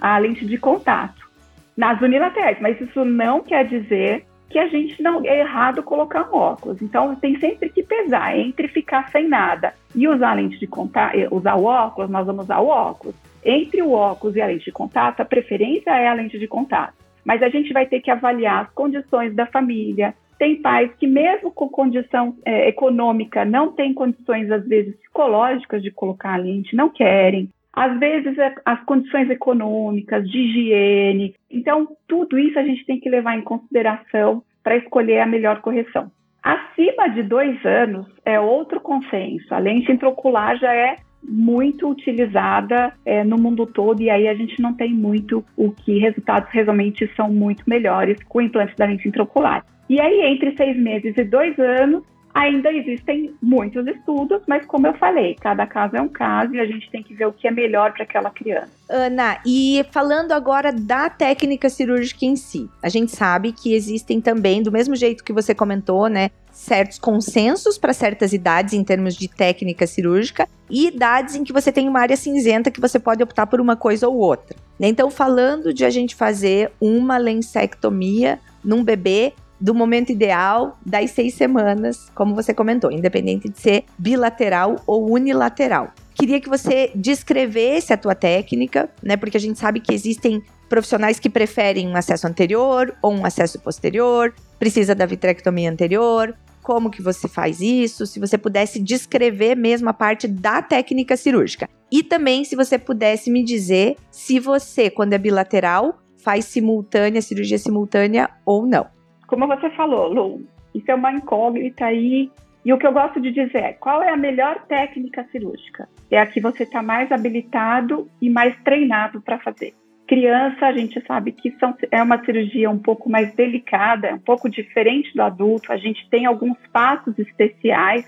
a 0.00 0.18
lente 0.18 0.46
de 0.46 0.56
contato 0.56 1.28
nas 1.76 2.00
unilaterais. 2.00 2.58
Mas 2.60 2.80
isso 2.80 3.04
não 3.04 3.42
quer 3.42 3.66
dizer 3.66 4.24
que 4.48 4.58
a 4.58 4.68
gente 4.68 5.02
não 5.02 5.20
é 5.24 5.40
errado 5.40 5.82
colocar 5.82 6.30
um 6.30 6.36
óculos. 6.36 6.80
Então 6.80 7.14
tem 7.16 7.38
sempre 7.38 7.68
que 7.68 7.82
pesar 7.82 8.38
entre 8.38 8.68
ficar 8.68 9.10
sem 9.10 9.28
nada 9.28 9.74
e 9.94 10.08
usar 10.08 10.32
lente 10.34 10.58
de 10.58 10.66
contato, 10.66 11.14
eh, 11.14 11.28
usar 11.30 11.56
o 11.56 11.64
óculos, 11.64 12.10
nós 12.10 12.26
vamos 12.26 12.44
usar 12.44 12.60
o 12.60 12.68
óculos. 12.68 13.14
Entre 13.48 13.80
o 13.80 13.92
óculos 13.92 14.34
e 14.34 14.40
a 14.40 14.46
lente 14.46 14.64
de 14.64 14.72
contato, 14.72 15.20
a 15.20 15.24
preferência 15.24 15.90
é 15.90 16.08
a 16.08 16.14
lente 16.14 16.36
de 16.36 16.48
contato. 16.48 16.94
Mas 17.24 17.40
a 17.44 17.48
gente 17.48 17.72
vai 17.72 17.86
ter 17.86 18.00
que 18.00 18.10
avaliar 18.10 18.64
as 18.64 18.72
condições 18.72 19.36
da 19.36 19.46
família, 19.46 20.14
tem 20.36 20.60
pais 20.60 20.90
que, 20.98 21.06
mesmo 21.06 21.52
com 21.52 21.68
condição 21.68 22.36
é, 22.44 22.68
econômica, 22.68 23.44
não 23.44 23.72
têm 23.72 23.94
condições, 23.94 24.50
às 24.50 24.66
vezes, 24.66 24.96
psicológicas 24.96 25.80
de 25.80 25.92
colocar 25.92 26.34
a 26.34 26.36
lente, 26.36 26.74
não 26.74 26.90
querem. 26.90 27.48
Às 27.72 27.96
vezes, 28.00 28.36
é, 28.36 28.52
as 28.64 28.82
condições 28.84 29.30
econômicas, 29.30 30.28
de 30.28 30.38
higiene. 30.38 31.34
Então, 31.48 31.86
tudo 32.08 32.36
isso 32.40 32.58
a 32.58 32.64
gente 32.64 32.84
tem 32.84 32.98
que 32.98 33.08
levar 33.08 33.38
em 33.38 33.42
consideração 33.42 34.42
para 34.62 34.76
escolher 34.76 35.20
a 35.20 35.26
melhor 35.26 35.60
correção. 35.60 36.10
Acima 36.42 37.08
de 37.08 37.22
dois 37.22 37.64
anos 37.64 38.06
é 38.24 38.40
outro 38.40 38.80
consenso. 38.80 39.54
A 39.54 39.58
lente 39.58 39.90
intraocular 39.90 40.58
já 40.58 40.74
é 40.74 40.96
muito 41.28 41.88
utilizada 41.88 42.92
é, 43.04 43.24
no 43.24 43.36
mundo 43.36 43.66
todo 43.66 44.00
e 44.00 44.10
aí 44.10 44.28
a 44.28 44.34
gente 44.34 44.60
não 44.60 44.72
tem 44.72 44.92
muito 44.92 45.44
o 45.56 45.70
que 45.70 45.98
resultados 45.98 46.48
realmente 46.52 47.10
são 47.16 47.28
muito 47.28 47.64
melhores 47.66 48.22
com 48.28 48.38
o 48.38 48.42
implante 48.42 48.76
da 48.76 48.86
lente 48.86 49.08
intraocular. 49.08 49.64
E 49.88 50.00
aí, 50.00 50.32
entre 50.32 50.56
seis 50.56 50.76
meses 50.76 51.16
e 51.16 51.24
dois 51.24 51.56
anos, 51.58 52.02
Ainda 52.36 52.70
existem 52.70 53.34
muitos 53.40 53.86
estudos, 53.86 54.42
mas 54.46 54.66
como 54.66 54.86
eu 54.86 54.92
falei, 54.98 55.36
cada 55.40 55.66
caso 55.66 55.96
é 55.96 56.02
um 56.02 56.08
caso 56.08 56.54
e 56.54 56.60
a 56.60 56.66
gente 56.66 56.90
tem 56.90 57.02
que 57.02 57.14
ver 57.14 57.24
o 57.26 57.32
que 57.32 57.48
é 57.48 57.50
melhor 57.50 57.94
para 57.94 58.02
aquela 58.02 58.28
criança. 58.28 58.68
Ana, 58.90 59.40
e 59.46 59.82
falando 59.90 60.32
agora 60.32 60.70
da 60.70 61.08
técnica 61.08 61.70
cirúrgica 61.70 62.26
em 62.26 62.36
si, 62.36 62.68
a 62.82 62.90
gente 62.90 63.16
sabe 63.16 63.52
que 63.52 63.72
existem 63.72 64.20
também, 64.20 64.62
do 64.62 64.70
mesmo 64.70 64.94
jeito 64.94 65.24
que 65.24 65.32
você 65.32 65.54
comentou, 65.54 66.08
né, 66.08 66.30
certos 66.52 66.98
consensos 66.98 67.78
para 67.78 67.94
certas 67.94 68.34
idades 68.34 68.74
em 68.74 68.84
termos 68.84 69.16
de 69.16 69.28
técnica 69.28 69.86
cirúrgica 69.86 70.46
e 70.68 70.88
idades 70.88 71.36
em 71.36 71.42
que 71.42 71.54
você 71.54 71.72
tem 71.72 71.88
uma 71.88 72.00
área 72.00 72.18
cinzenta 72.18 72.70
que 72.70 72.82
você 72.82 72.98
pode 72.98 73.22
optar 73.22 73.46
por 73.46 73.62
uma 73.62 73.76
coisa 73.76 74.08
ou 74.08 74.16
outra. 74.18 74.54
Então, 74.78 75.10
falando 75.10 75.72
de 75.72 75.86
a 75.86 75.90
gente 75.90 76.14
fazer 76.14 76.70
uma 76.78 77.16
lensectomia 77.16 78.38
num 78.62 78.84
bebê, 78.84 79.32
do 79.60 79.74
momento 79.74 80.10
ideal 80.10 80.78
das 80.84 81.10
seis 81.10 81.34
semanas, 81.34 82.10
como 82.14 82.34
você 82.34 82.52
comentou, 82.52 82.90
independente 82.90 83.48
de 83.48 83.58
ser 83.58 83.84
bilateral 83.98 84.76
ou 84.86 85.10
unilateral. 85.10 85.92
Queria 86.14 86.40
que 86.40 86.48
você 86.48 86.90
descrevesse 86.94 87.92
a 87.92 87.96
tua 87.96 88.14
técnica, 88.14 88.88
né? 89.02 89.16
Porque 89.16 89.36
a 89.36 89.40
gente 89.40 89.58
sabe 89.58 89.80
que 89.80 89.92
existem 89.92 90.42
profissionais 90.68 91.18
que 91.18 91.30
preferem 91.30 91.88
um 91.88 91.96
acesso 91.96 92.26
anterior 92.26 92.94
ou 93.02 93.12
um 93.12 93.24
acesso 93.24 93.58
posterior, 93.60 94.34
precisa 94.58 94.94
da 94.94 95.06
vitrectomia 95.06 95.70
anterior, 95.70 96.34
como 96.62 96.90
que 96.90 97.02
você 97.02 97.28
faz 97.28 97.60
isso, 97.60 98.06
se 98.06 98.18
você 98.18 98.36
pudesse 98.36 98.80
descrever 98.80 99.54
mesmo 99.54 99.88
a 99.88 99.92
parte 99.92 100.26
da 100.26 100.60
técnica 100.60 101.16
cirúrgica. 101.16 101.68
E 101.92 102.02
também 102.02 102.44
se 102.44 102.56
você 102.56 102.78
pudesse 102.78 103.30
me 103.30 103.44
dizer 103.44 103.96
se 104.10 104.40
você, 104.40 104.90
quando 104.90 105.12
é 105.12 105.18
bilateral, 105.18 106.02
faz 106.16 106.46
simultânea, 106.46 107.22
cirurgia 107.22 107.58
simultânea 107.58 108.28
ou 108.44 108.66
não 108.66 108.95
como 109.26 109.46
você 109.46 109.70
falou, 109.70 110.08
Lu, 110.12 110.46
isso 110.74 110.90
é 110.90 110.94
uma 110.94 111.12
incógnita 111.12 111.86
aí. 111.86 112.30
E 112.64 112.72
o 112.72 112.78
que 112.78 112.86
eu 112.86 112.92
gosto 112.92 113.20
de 113.20 113.30
dizer 113.30 113.58
é 113.58 113.72
qual 113.72 114.02
é 114.02 114.10
a 114.10 114.16
melhor 114.16 114.66
técnica 114.66 115.24
cirúrgica? 115.30 115.88
É 116.10 116.18
a 116.18 116.26
que 116.26 116.40
você 116.40 116.64
está 116.64 116.82
mais 116.82 117.10
habilitado 117.12 118.08
e 118.20 118.28
mais 118.28 118.56
treinado 118.62 119.20
para 119.20 119.38
fazer. 119.38 119.74
Criança, 120.06 120.66
a 120.66 120.72
gente 120.72 121.00
sabe 121.06 121.32
que 121.32 121.50
são, 121.58 121.74
é 121.90 122.02
uma 122.02 122.24
cirurgia 122.24 122.70
um 122.70 122.78
pouco 122.78 123.10
mais 123.10 123.34
delicada, 123.34 124.14
um 124.14 124.18
pouco 124.18 124.48
diferente 124.48 125.12
do 125.14 125.22
adulto. 125.22 125.72
A 125.72 125.76
gente 125.76 126.08
tem 126.10 126.26
alguns 126.26 126.58
passos 126.72 127.18
especiais. 127.18 128.04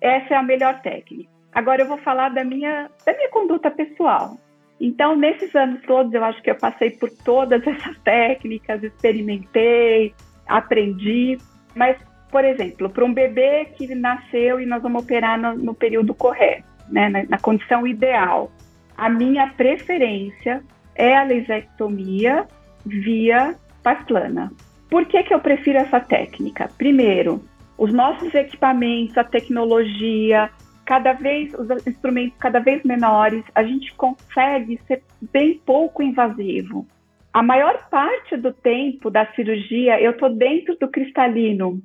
Essa 0.00 0.34
é 0.34 0.36
a 0.36 0.42
melhor 0.42 0.80
técnica. 0.82 1.30
Agora 1.52 1.82
eu 1.82 1.88
vou 1.88 1.98
falar 1.98 2.28
da 2.30 2.44
minha, 2.44 2.90
da 3.04 3.12
minha 3.14 3.30
conduta 3.30 3.70
pessoal. 3.70 4.36
Então, 4.80 5.16
nesses 5.16 5.54
anos 5.56 5.82
todos, 5.82 6.12
eu 6.12 6.22
acho 6.22 6.40
que 6.42 6.50
eu 6.50 6.54
passei 6.54 6.90
por 6.90 7.10
todas 7.24 7.64
essas 7.66 7.98
técnicas, 8.00 8.82
experimentei, 8.82 10.14
aprendi. 10.48 11.38
Mas, 11.74 11.96
por 12.30 12.44
exemplo, 12.44 12.88
para 12.88 13.04
um 13.04 13.12
bebê 13.12 13.66
que 13.76 13.94
nasceu 13.94 14.60
e 14.60 14.66
nós 14.66 14.82
vamos 14.82 15.02
operar 15.02 15.38
no, 15.38 15.54
no 15.54 15.74
período 15.74 16.14
correto, 16.14 16.64
né, 16.88 17.08
na, 17.08 17.24
na, 17.24 17.38
condição 17.38 17.86
ideal, 17.86 18.50
a 18.96 19.08
minha 19.08 19.46
preferência 19.48 20.62
é 20.94 21.16
a 21.16 21.24
lisectomia 21.24 22.46
via 22.84 23.54
paz 23.82 24.02
plana. 24.04 24.50
Por 24.90 25.04
que, 25.04 25.22
que 25.22 25.34
eu 25.34 25.40
prefiro 25.40 25.78
essa 25.78 26.00
técnica? 26.00 26.70
Primeiro, 26.78 27.44
os 27.76 27.92
nossos 27.92 28.34
equipamentos, 28.34 29.16
a 29.16 29.24
tecnologia, 29.24 30.50
cada 30.84 31.12
vez 31.12 31.52
os 31.54 31.86
instrumentos 31.86 32.36
cada 32.38 32.58
vez 32.58 32.82
menores, 32.82 33.44
a 33.54 33.62
gente 33.62 33.94
consegue 33.94 34.80
ser 34.86 35.02
bem 35.30 35.60
pouco 35.64 36.02
invasivo 36.02 36.86
a 37.32 37.42
maior 37.42 37.88
parte 37.90 38.36
do 38.36 38.52
tempo 38.52 39.10
da 39.10 39.26
cirurgia 39.32 40.00
eu 40.00 40.12
estou 40.12 40.30
dentro 40.30 40.76
do 40.78 40.88
cristalino. 40.88 41.80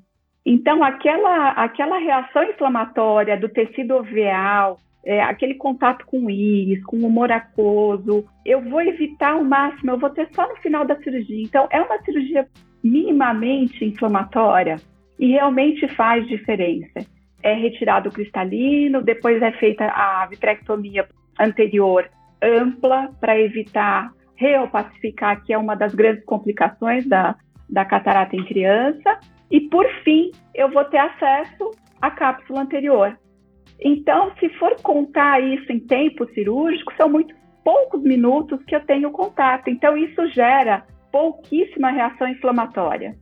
Então, 0.46 0.84
aquela, 0.84 1.50
aquela 1.52 1.98
reação 1.98 2.44
inflamatória 2.44 3.38
do 3.38 3.48
tecido 3.48 3.96
oveal, 3.96 4.78
é, 5.06 5.22
aquele 5.22 5.56
contato 5.56 6.06
com 6.06 6.26
o 6.26 6.30
íris, 6.30 6.84
com 6.84 6.98
o 6.98 7.08
humor 7.08 7.32
aquoso, 7.32 8.26
eu 8.46 8.62
vou 8.62 8.82
evitar 8.82 9.34
ao 9.34 9.44
máximo, 9.44 9.92
eu 9.92 10.00
vou 10.00 10.10
ter 10.10 10.28
só 10.34 10.48
no 10.48 10.56
final 10.58 10.86
da 10.86 10.98
cirurgia. 10.98 11.44
Então, 11.44 11.68
é 11.72 11.82
uma 11.82 12.02
cirurgia 12.04 12.48
minimamente 12.84 13.86
inflamatória 13.86 14.78
e 15.18 15.28
realmente 15.28 15.88
faz 15.90 16.28
diferença. 16.28 17.06
É 17.42 17.54
retirado 17.54 18.10
o 18.10 18.12
cristalino, 18.12 19.02
depois 19.02 19.42
é 19.42 19.52
feita 19.54 19.86
a 19.86 20.26
vitrectomia 20.26 21.08
anterior 21.40 22.10
ampla 22.42 23.10
para 23.20 23.40
evitar 23.40 24.12
reopacificar, 24.44 25.42
que 25.44 25.54
é 25.54 25.58
uma 25.58 25.76
das 25.76 25.96
grandes 25.96 26.26
complicações 26.26 27.08
da, 27.08 27.36
da 27.70 27.86
catarata 27.86 28.36
em 28.36 28.44
criança. 28.44 29.20
E, 29.50 29.62
por 29.62 29.86
fim, 30.04 30.32
eu 30.54 30.70
vou 30.70 30.84
ter 30.86 30.98
acesso 30.98 31.72
à 32.02 32.12
cápsula 32.12 32.62
anterior. 32.62 33.18
Então, 33.80 34.32
se 34.40 34.50
for 34.60 34.76
contar 34.82 35.42
isso 35.42 35.72
em 35.72 35.80
tempo 35.80 36.28
cirúrgico, 36.34 36.94
são 36.98 37.10
muito 37.10 37.34
poucos 37.64 38.02
minutos 38.04 38.64
que 38.66 38.76
eu 38.76 38.86
tenho 38.86 39.12
contato. 39.12 39.70
Então, 39.70 39.96
isso 39.96 40.28
gera 40.30 40.86
pouquíssima 41.12 41.92
reação 41.92 42.28
inflamatória 42.28 43.16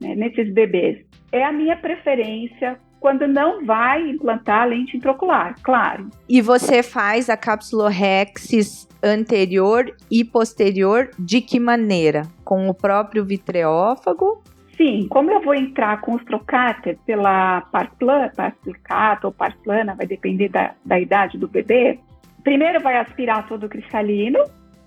né, 0.00 0.14
nesses 0.14 0.52
bebês. 0.52 1.04
É 1.32 1.44
a 1.44 1.52
minha 1.52 1.76
preferência 1.76 2.78
quando 3.00 3.26
não 3.26 3.64
vai 3.64 4.08
implantar 4.08 4.62
a 4.62 4.64
lente 4.64 4.96
intraocular, 4.96 5.54
claro. 5.62 6.08
E 6.28 6.40
você 6.40 6.82
faz 6.82 7.30
a 7.30 7.36
cápsula 7.36 7.88
Rexis 7.88 8.88
anterior 9.02 9.94
e 10.10 10.24
posterior 10.24 11.10
de 11.18 11.40
que 11.40 11.60
maneira? 11.60 12.22
Com 12.44 12.68
o 12.68 12.74
próprio 12.74 13.24
vitreófago? 13.24 14.42
Sim, 14.76 15.08
como 15.08 15.30
eu 15.30 15.40
vou 15.40 15.54
entrar 15.54 16.00
com 16.00 16.14
os 16.14 16.24
trocáter 16.24 16.96
pela 17.04 17.62
parplana, 17.72 18.32
parplicata 18.34 19.26
ou 19.26 19.32
parplana, 19.32 19.94
vai 19.94 20.06
depender 20.06 20.48
da, 20.48 20.72
da 20.84 21.00
idade 21.00 21.36
do 21.36 21.48
bebê, 21.48 21.98
primeiro 22.44 22.80
vai 22.80 22.96
aspirar 22.96 23.46
todo 23.48 23.66
o 23.66 23.68
cristalino, 23.68 24.38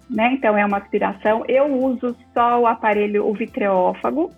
né? 0.10 0.34
Então 0.34 0.58
é 0.58 0.65
uma 0.65 0.77
aspiração. 0.77 1.44
Eu 1.48 1.65
uso 1.65 2.15
só 2.34 2.62
o 2.62 2.68
aparelho, 2.68 3.27
o 3.27 3.34
vitreófago, 3.34 4.32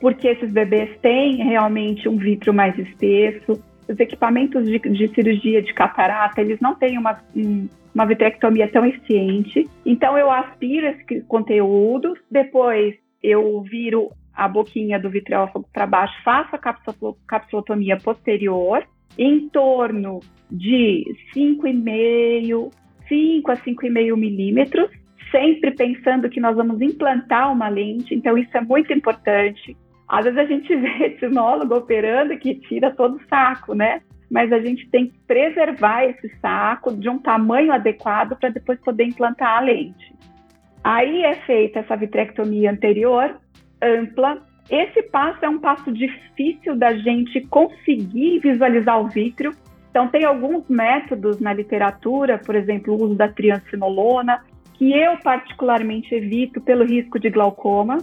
porque 0.00 0.28
esses 0.28 0.52
bebês 0.52 0.98
têm 1.00 1.36
realmente 1.36 2.08
um 2.08 2.16
vítreo 2.16 2.52
mais 2.52 2.78
espesso. 2.78 3.62
Os 3.88 3.98
equipamentos 3.98 4.64
de, 4.66 4.78
de 4.78 5.08
cirurgia 5.08 5.62
de 5.62 5.72
catarata, 5.72 6.40
eles 6.40 6.60
não 6.60 6.74
têm 6.74 6.98
uma, 6.98 7.18
um, 7.34 7.68
uma 7.94 8.06
vitrectomia 8.06 8.68
tão 8.68 8.84
eficiente. 8.84 9.68
Então 9.84 10.16
eu 10.16 10.30
aspiro 10.30 10.86
esse 10.86 11.22
conteúdo, 11.22 12.14
depois 12.30 12.94
eu 13.22 13.60
viro 13.62 14.10
a 14.34 14.46
boquinha 14.46 15.00
do 15.00 15.10
vitreófago 15.10 15.68
para 15.72 15.86
baixo, 15.86 16.14
faço 16.22 16.54
a 16.54 16.58
capsulotomia 17.26 17.96
posterior, 17.96 18.86
em 19.18 19.48
torno 19.48 20.20
de 20.48 21.04
5,5, 21.34 22.70
5 23.08 23.50
a 23.50 23.56
5,5 23.56 24.16
milímetros, 24.16 24.90
sempre 25.32 25.72
pensando 25.72 26.30
que 26.30 26.40
nós 26.40 26.54
vamos 26.54 26.80
implantar 26.80 27.52
uma 27.52 27.68
lente, 27.68 28.14
então 28.14 28.38
isso 28.38 28.56
é 28.56 28.60
muito 28.60 28.92
importante. 28.92 29.76
Às 30.08 30.24
vezes 30.24 30.38
a 30.38 30.44
gente 30.44 30.74
vê 30.74 31.06
etinólogo 31.06 31.74
operando 31.76 32.36
que 32.38 32.54
tira 32.54 32.94
todo 32.94 33.16
o 33.16 33.28
saco, 33.28 33.74
né? 33.74 34.00
Mas 34.30 34.52
a 34.52 34.60
gente 34.60 34.88
tem 34.90 35.06
que 35.06 35.18
preservar 35.26 36.04
esse 36.04 36.28
saco 36.40 36.94
de 36.94 37.08
um 37.08 37.18
tamanho 37.18 37.72
adequado 37.72 38.36
para 38.36 38.50
depois 38.50 38.78
poder 38.80 39.04
implantar 39.04 39.58
a 39.58 39.60
lente. 39.60 40.14
Aí 40.84 41.22
é 41.22 41.34
feita 41.34 41.80
essa 41.80 41.96
vitrectomia 41.96 42.70
anterior, 42.70 43.36
ampla. 43.82 44.42
Esse 44.70 45.02
passo 45.02 45.44
é 45.44 45.48
um 45.48 45.58
passo 45.58 45.90
difícil 45.92 46.76
da 46.76 46.94
gente 46.94 47.40
conseguir 47.48 48.38
visualizar 48.40 49.00
o 49.00 49.08
vítreo. 49.08 49.52
Então, 49.90 50.08
tem 50.08 50.24
alguns 50.24 50.68
métodos 50.68 51.40
na 51.40 51.52
literatura, 51.52 52.38
por 52.38 52.54
exemplo, 52.54 52.94
o 52.94 53.02
uso 53.02 53.14
da 53.14 53.28
triancinolona, 53.28 54.44
que 54.74 54.92
eu 54.92 55.16
particularmente 55.18 56.14
evito 56.14 56.60
pelo 56.60 56.84
risco 56.84 57.18
de 57.18 57.30
glaucoma. 57.30 57.98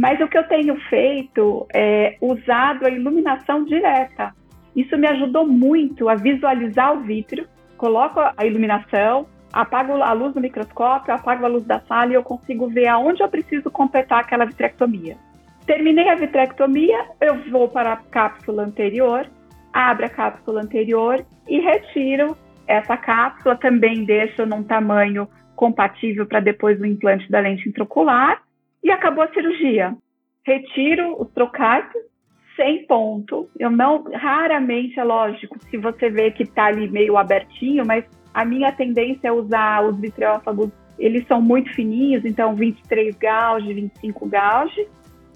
Mas 0.00 0.18
o 0.18 0.26
que 0.26 0.38
eu 0.38 0.44
tenho 0.44 0.74
feito 0.88 1.66
é 1.74 2.16
usado 2.22 2.86
a 2.86 2.88
iluminação 2.88 3.64
direta. 3.64 4.34
Isso 4.74 4.96
me 4.96 5.06
ajudou 5.06 5.46
muito 5.46 6.08
a 6.08 6.14
visualizar 6.14 6.96
o 6.96 7.02
vítreo. 7.02 7.46
Coloco 7.76 8.18
a 8.18 8.46
iluminação, 8.46 9.26
apago 9.52 10.02
a 10.02 10.12
luz 10.14 10.32
do 10.32 10.40
microscópio, 10.40 11.12
apago 11.12 11.44
a 11.44 11.48
luz 11.48 11.64
da 11.64 11.80
sala 11.80 12.12
e 12.12 12.14
eu 12.14 12.22
consigo 12.22 12.66
ver 12.66 12.88
aonde 12.88 13.22
eu 13.22 13.28
preciso 13.28 13.70
completar 13.70 14.20
aquela 14.20 14.46
vitrectomia. 14.46 15.18
Terminei 15.66 16.08
a 16.08 16.14
vitrectomia, 16.14 17.04
eu 17.20 17.34
vou 17.50 17.68
para 17.68 17.92
a 17.92 17.96
cápsula 17.98 18.62
anterior, 18.62 19.26
abro 19.70 20.06
a 20.06 20.08
cápsula 20.08 20.62
anterior 20.62 21.22
e 21.46 21.60
retiro 21.60 22.34
essa 22.66 22.96
cápsula. 22.96 23.54
Também 23.54 24.06
deixo 24.06 24.46
num 24.46 24.62
tamanho 24.62 25.28
compatível 25.54 26.24
para 26.24 26.40
depois 26.40 26.80
o 26.80 26.86
implante 26.86 27.30
da 27.30 27.40
lente 27.40 27.68
intraocular 27.68 28.40
e 28.82 28.90
acabou 28.90 29.24
a 29.24 29.32
cirurgia. 29.32 29.96
Retiro 30.44 31.20
os 31.20 31.30
trocáteos 31.32 32.10
sem 32.56 32.86
ponto. 32.86 33.48
Eu 33.58 33.70
não, 33.70 34.04
raramente, 34.12 34.98
é 34.98 35.04
lógico, 35.04 35.58
se 35.70 35.76
você 35.78 36.10
vê 36.10 36.30
que 36.30 36.42
está 36.42 36.66
ali 36.66 36.88
meio 36.88 37.16
abertinho, 37.16 37.86
mas 37.86 38.04
a 38.34 38.44
minha 38.44 38.70
tendência 38.72 39.28
é 39.28 39.32
usar 39.32 39.84
os 39.84 39.98
vitreófagos, 39.98 40.70
eles 40.98 41.26
são 41.26 41.40
muito 41.40 41.72
fininhos, 41.74 42.24
então 42.24 42.54
23 42.54 43.16
gauge, 43.16 43.72
25 43.72 44.28
gauge. 44.28 44.88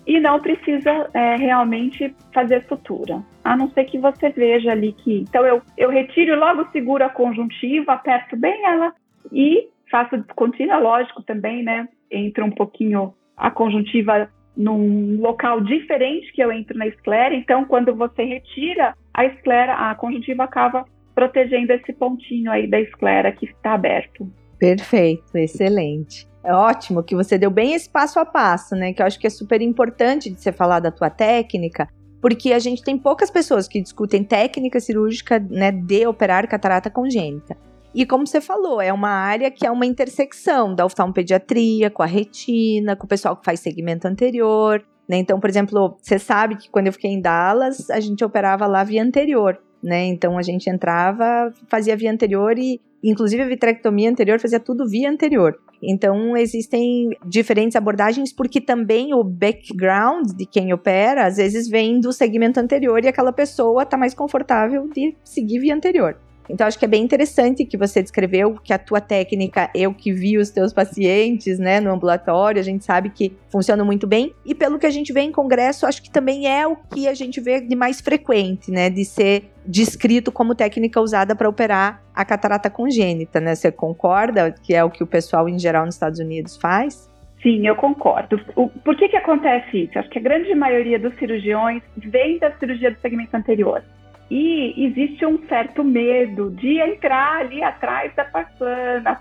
e 0.06 0.20
não 0.20 0.38
precisa 0.38 1.08
é, 1.14 1.36
realmente 1.36 2.14
fazer 2.34 2.66
sutura. 2.68 3.22
A 3.42 3.56
não 3.56 3.70
ser 3.70 3.84
que 3.84 3.98
você 3.98 4.28
veja 4.28 4.70
ali 4.70 4.92
que. 4.92 5.20
Então, 5.20 5.46
eu, 5.46 5.62
eu 5.78 5.88
retiro 5.88 6.38
logo 6.38 6.70
seguro 6.72 7.02
a 7.02 7.08
conjuntiva, 7.08 7.94
aperto 7.94 8.36
bem 8.36 8.66
ela 8.66 8.92
e 9.32 9.66
faço 9.90 10.18
descontínua, 10.18 10.76
lógico 10.76 11.22
também, 11.22 11.62
né? 11.62 11.88
Entra 12.10 12.44
um 12.44 12.50
pouquinho 12.50 13.14
a 13.36 13.50
conjuntiva 13.50 14.28
num 14.56 15.20
local 15.20 15.60
diferente 15.60 16.32
que 16.32 16.42
eu 16.42 16.52
entro 16.52 16.78
na 16.78 16.86
esclera. 16.86 17.34
Então, 17.34 17.64
quando 17.64 17.94
você 17.94 18.22
retira 18.24 18.94
a 19.12 19.24
esclera, 19.24 19.74
a 19.74 19.94
conjuntiva 19.94 20.44
acaba 20.44 20.84
protegendo 21.14 21.72
esse 21.72 21.92
pontinho 21.92 22.50
aí 22.50 22.66
da 22.66 22.80
esclera 22.80 23.32
que 23.32 23.46
está 23.46 23.74
aberto. 23.74 24.30
Perfeito, 24.58 25.36
excelente. 25.36 26.26
É 26.42 26.52
ótimo 26.52 27.02
que 27.02 27.14
você 27.14 27.38
deu 27.38 27.50
bem 27.50 27.74
esse 27.74 27.88
passo 27.88 28.20
a 28.20 28.24
passo, 28.24 28.74
né? 28.74 28.92
Que 28.92 29.00
eu 29.00 29.06
acho 29.06 29.18
que 29.18 29.26
é 29.26 29.30
super 29.30 29.62
importante 29.62 30.30
de 30.30 30.40
você 30.40 30.52
falar 30.52 30.80
da 30.80 30.90
tua 30.90 31.08
técnica, 31.08 31.88
porque 32.20 32.52
a 32.52 32.58
gente 32.58 32.82
tem 32.82 32.98
poucas 32.98 33.30
pessoas 33.30 33.66
que 33.66 33.80
discutem 33.80 34.22
técnica 34.22 34.80
cirúrgica, 34.80 35.38
né, 35.38 35.70
de 35.70 36.06
operar 36.06 36.48
catarata 36.48 36.90
congênita. 36.90 37.56
E 37.94 38.04
como 38.04 38.26
você 38.26 38.40
falou, 38.40 38.80
é 38.80 38.92
uma 38.92 39.10
área 39.10 39.50
que 39.50 39.64
é 39.64 39.70
uma 39.70 39.86
intersecção 39.86 40.74
da 40.74 40.84
oftalmopediatria 40.84 41.90
com 41.90 42.02
a 42.02 42.06
retina, 42.06 42.96
com 42.96 43.06
o 43.06 43.08
pessoal 43.08 43.36
que 43.36 43.44
faz 43.44 43.60
segmento 43.60 44.08
anterior, 44.08 44.84
né? 45.08 45.16
Então, 45.18 45.38
por 45.38 45.48
exemplo, 45.48 45.96
você 46.02 46.18
sabe 46.18 46.56
que 46.56 46.68
quando 46.68 46.88
eu 46.88 46.92
fiquei 46.92 47.10
em 47.10 47.20
Dallas, 47.20 47.88
a 47.90 48.00
gente 48.00 48.24
operava 48.24 48.66
lá 48.66 48.82
via 48.82 49.02
anterior, 49.02 49.60
né? 49.82 50.06
Então 50.06 50.36
a 50.36 50.42
gente 50.42 50.68
entrava, 50.68 51.52
fazia 51.68 51.96
via 51.96 52.10
anterior 52.10 52.58
e 52.58 52.80
inclusive 53.02 53.42
a 53.42 53.46
vitrectomia 53.46 54.10
anterior 54.10 54.40
fazia 54.40 54.58
tudo 54.58 54.88
via 54.88 55.10
anterior. 55.10 55.56
Então, 55.86 56.34
existem 56.36 57.10
diferentes 57.26 57.76
abordagens, 57.76 58.32
porque 58.32 58.60
também 58.60 59.12
o 59.12 59.22
background 59.22 60.30
de 60.34 60.46
quem 60.46 60.72
opera, 60.72 61.26
às 61.26 61.36
vezes, 61.36 61.68
vem 61.68 62.00
do 62.00 62.10
segmento 62.10 62.58
anterior 62.58 63.04
e 63.04 63.08
aquela 63.08 63.32
pessoa 63.32 63.82
está 63.82 63.96
mais 63.96 64.14
confortável 64.14 64.88
de 64.88 65.14
seguir 65.22 65.58
via 65.58 65.74
anterior. 65.74 66.16
Então, 66.48 66.66
acho 66.66 66.78
que 66.78 66.84
é 66.84 66.88
bem 66.88 67.02
interessante 67.02 67.64
que 67.64 67.76
você 67.76 68.02
descreveu 68.02 68.54
que 68.62 68.72
a 68.72 68.78
tua 68.78 69.00
técnica, 69.00 69.70
eu 69.74 69.94
que 69.94 70.12
vi 70.12 70.36
os 70.36 70.50
teus 70.50 70.72
pacientes, 70.72 71.58
né, 71.58 71.80
no 71.80 71.90
ambulatório, 71.90 72.60
a 72.60 72.64
gente 72.64 72.84
sabe 72.84 73.10
que 73.10 73.32
funciona 73.50 73.84
muito 73.84 74.06
bem. 74.06 74.32
E 74.44 74.54
pelo 74.54 74.78
que 74.78 74.86
a 74.86 74.90
gente 74.90 75.12
vê 75.12 75.20
em 75.20 75.32
congresso, 75.32 75.86
acho 75.86 76.02
que 76.02 76.10
também 76.10 76.46
é 76.46 76.66
o 76.66 76.76
que 76.76 77.08
a 77.08 77.14
gente 77.14 77.40
vê 77.40 77.60
de 77.60 77.74
mais 77.74 78.00
frequente, 78.00 78.70
né, 78.70 78.90
de 78.90 79.04
ser 79.04 79.50
descrito 79.66 80.30
como 80.30 80.54
técnica 80.54 81.00
usada 81.00 81.34
para 81.34 81.48
operar 81.48 82.02
a 82.14 82.24
catarata 82.24 82.68
congênita, 82.68 83.40
né? 83.40 83.54
Você 83.54 83.72
concorda 83.72 84.52
que 84.52 84.74
é 84.74 84.84
o 84.84 84.90
que 84.90 85.02
o 85.02 85.06
pessoal 85.06 85.48
em 85.48 85.58
geral 85.58 85.86
nos 85.86 85.94
Estados 85.94 86.20
Unidos 86.20 86.56
faz? 86.56 87.10
Sim, 87.42 87.66
eu 87.66 87.76
concordo. 87.76 88.40
O, 88.56 88.68
por 88.68 88.96
que, 88.96 89.08
que 89.08 89.16
acontece 89.16 89.84
isso? 89.84 89.98
Acho 89.98 90.08
que 90.08 90.18
a 90.18 90.22
grande 90.22 90.54
maioria 90.54 90.98
dos 90.98 91.14
cirurgiões 91.16 91.82
vem 91.96 92.38
da 92.38 92.50
cirurgia 92.52 92.90
do 92.90 92.98
segmento 93.00 93.36
anterior. 93.36 93.82
E 94.30 94.86
existe 94.86 95.24
um 95.26 95.38
certo 95.46 95.84
medo 95.84 96.50
de 96.50 96.80
entrar 96.80 97.40
ali 97.40 97.62
atrás 97.62 98.14
da 98.14 98.24
passana, 98.24 99.18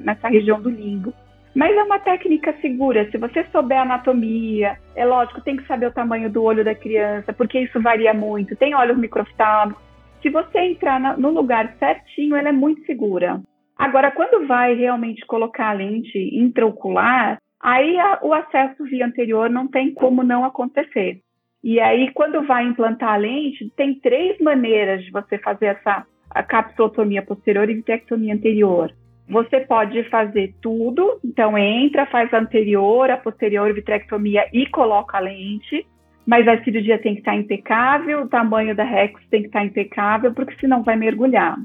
nessa 0.00 0.28
região 0.28 0.60
do 0.60 0.70
limbo. 0.70 1.12
Mas 1.54 1.76
é 1.76 1.82
uma 1.82 2.00
técnica 2.00 2.52
segura. 2.60 3.08
Se 3.10 3.16
você 3.16 3.44
souber 3.52 3.80
anatomia, 3.80 4.76
é 4.96 5.04
lógico, 5.04 5.40
tem 5.40 5.56
que 5.56 5.66
saber 5.66 5.86
o 5.86 5.92
tamanho 5.92 6.28
do 6.28 6.42
olho 6.42 6.64
da 6.64 6.74
criança, 6.74 7.32
porque 7.32 7.60
isso 7.60 7.80
varia 7.80 8.12
muito. 8.12 8.56
Tem 8.56 8.74
olhos 8.74 8.98
microftalmos. 8.98 9.78
Se 10.20 10.30
você 10.30 10.58
entrar 10.58 11.16
no 11.16 11.30
lugar 11.30 11.74
certinho, 11.78 12.34
ela 12.34 12.48
é 12.48 12.52
muito 12.52 12.84
segura. 12.86 13.40
Agora, 13.76 14.10
quando 14.10 14.46
vai 14.46 14.74
realmente 14.74 15.24
colocar 15.26 15.70
a 15.70 15.72
lente 15.72 16.18
intraocular, 16.36 17.38
aí 17.60 17.98
a, 17.98 18.18
o 18.22 18.32
acesso 18.32 18.84
via 18.84 19.06
anterior 19.06 19.48
não 19.48 19.68
tem 19.68 19.92
como 19.92 20.22
não 20.22 20.44
acontecer. 20.44 21.20
E 21.64 21.80
aí, 21.80 22.10
quando 22.12 22.46
vai 22.46 22.66
implantar 22.66 23.14
a 23.14 23.16
lente, 23.16 23.72
tem 23.74 23.94
três 23.94 24.38
maneiras 24.38 25.02
de 25.02 25.10
você 25.10 25.38
fazer 25.38 25.66
essa 25.68 26.06
a 26.28 26.42
capsulotomia 26.42 27.22
posterior 27.22 27.70
e 27.70 27.74
vitrectomia 27.74 28.34
anterior. 28.34 28.92
Você 29.26 29.60
pode 29.60 30.02
fazer 30.10 30.54
tudo, 30.60 31.18
então 31.24 31.56
entra, 31.56 32.04
faz 32.04 32.34
a 32.34 32.38
anterior, 32.40 33.10
a 33.10 33.16
posterior 33.16 33.72
vitrectomia 33.72 34.46
e 34.52 34.66
coloca 34.66 35.16
a 35.16 35.20
lente, 35.20 35.86
mas 36.26 36.46
a 36.46 36.62
cirurgia 36.62 36.98
tem 36.98 37.14
que 37.14 37.20
estar 37.20 37.34
impecável, 37.34 38.22
o 38.22 38.28
tamanho 38.28 38.76
da 38.76 38.84
rex 38.84 39.18
tem 39.30 39.40
que 39.40 39.46
estar 39.46 39.64
impecável, 39.64 40.34
porque 40.34 40.56
senão 40.60 40.82
vai 40.82 40.96
mergulhar. 40.96 41.56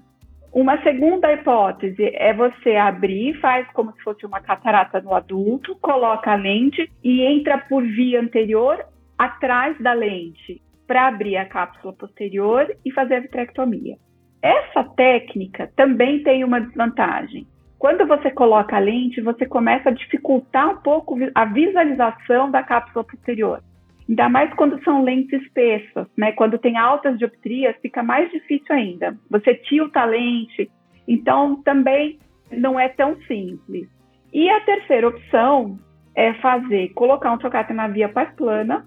Uma 0.54 0.82
segunda 0.82 1.34
hipótese 1.34 2.10
é 2.14 2.34
você 2.34 2.78
abrir, 2.78 3.34
faz 3.42 3.68
como 3.74 3.92
se 3.92 4.02
fosse 4.02 4.26
uma 4.26 4.40
catarata 4.40 5.02
no 5.02 5.14
adulto, 5.14 5.76
coloca 5.82 6.32
a 6.32 6.36
lente 6.36 6.90
e 7.04 7.22
entra 7.22 7.58
por 7.58 7.84
via 7.84 8.22
anterior 8.22 8.78
atrás 9.20 9.78
da 9.80 9.92
lente 9.92 10.62
para 10.88 11.08
abrir 11.08 11.36
a 11.36 11.46
cápsula 11.46 11.94
posterior 11.94 12.74
e 12.86 12.92
fazer 12.92 13.16
a 13.16 13.20
vitrectomia. 13.20 13.98
Essa 14.42 14.86
técnica 14.96 15.70
também 15.76 16.24
tem 16.24 16.46
uma 16.46 16.62
desvantagem. 16.62 17.46
Quando 17.78 18.08
você 18.08 18.32
coloca 18.32 18.78
a 18.78 18.80
lente, 18.80 19.22
você 19.22 19.46
começa 19.46 19.90
a 19.90 19.94
dificultar 19.94 20.70
um 20.70 20.78
pouco 20.78 21.18
a 21.36 21.46
visualização 21.46 22.50
da 22.50 22.64
cápsula 22.64 23.04
posterior. 23.04 23.62
Ainda 24.08 24.30
mais 24.30 24.54
quando 24.54 24.82
são 24.84 25.04
lentes 25.04 25.42
espessas, 25.44 26.08
né? 26.18 26.32
Quando 26.32 26.58
tem 26.58 26.78
altas 26.78 27.18
dioptrias, 27.20 27.76
fica 27.82 28.02
mais 28.02 28.32
difícil 28.32 28.74
ainda. 28.74 29.16
Você 29.30 29.54
tilta 29.56 30.00
a 30.00 30.06
lente, 30.06 30.72
então 31.08 31.62
também 31.62 32.18
não 32.52 32.80
é 32.80 32.88
tão 32.88 33.16
simples. 33.24 33.88
E 34.34 34.50
a 34.50 34.62
terceira 34.62 35.10
opção 35.10 35.78
é 36.16 36.34
fazer, 36.36 36.90
colocar 36.94 37.32
um 37.32 37.38
trocate 37.38 37.74
na 37.74 37.88
via 37.88 38.10
pós 38.10 38.30
plana, 38.36 38.86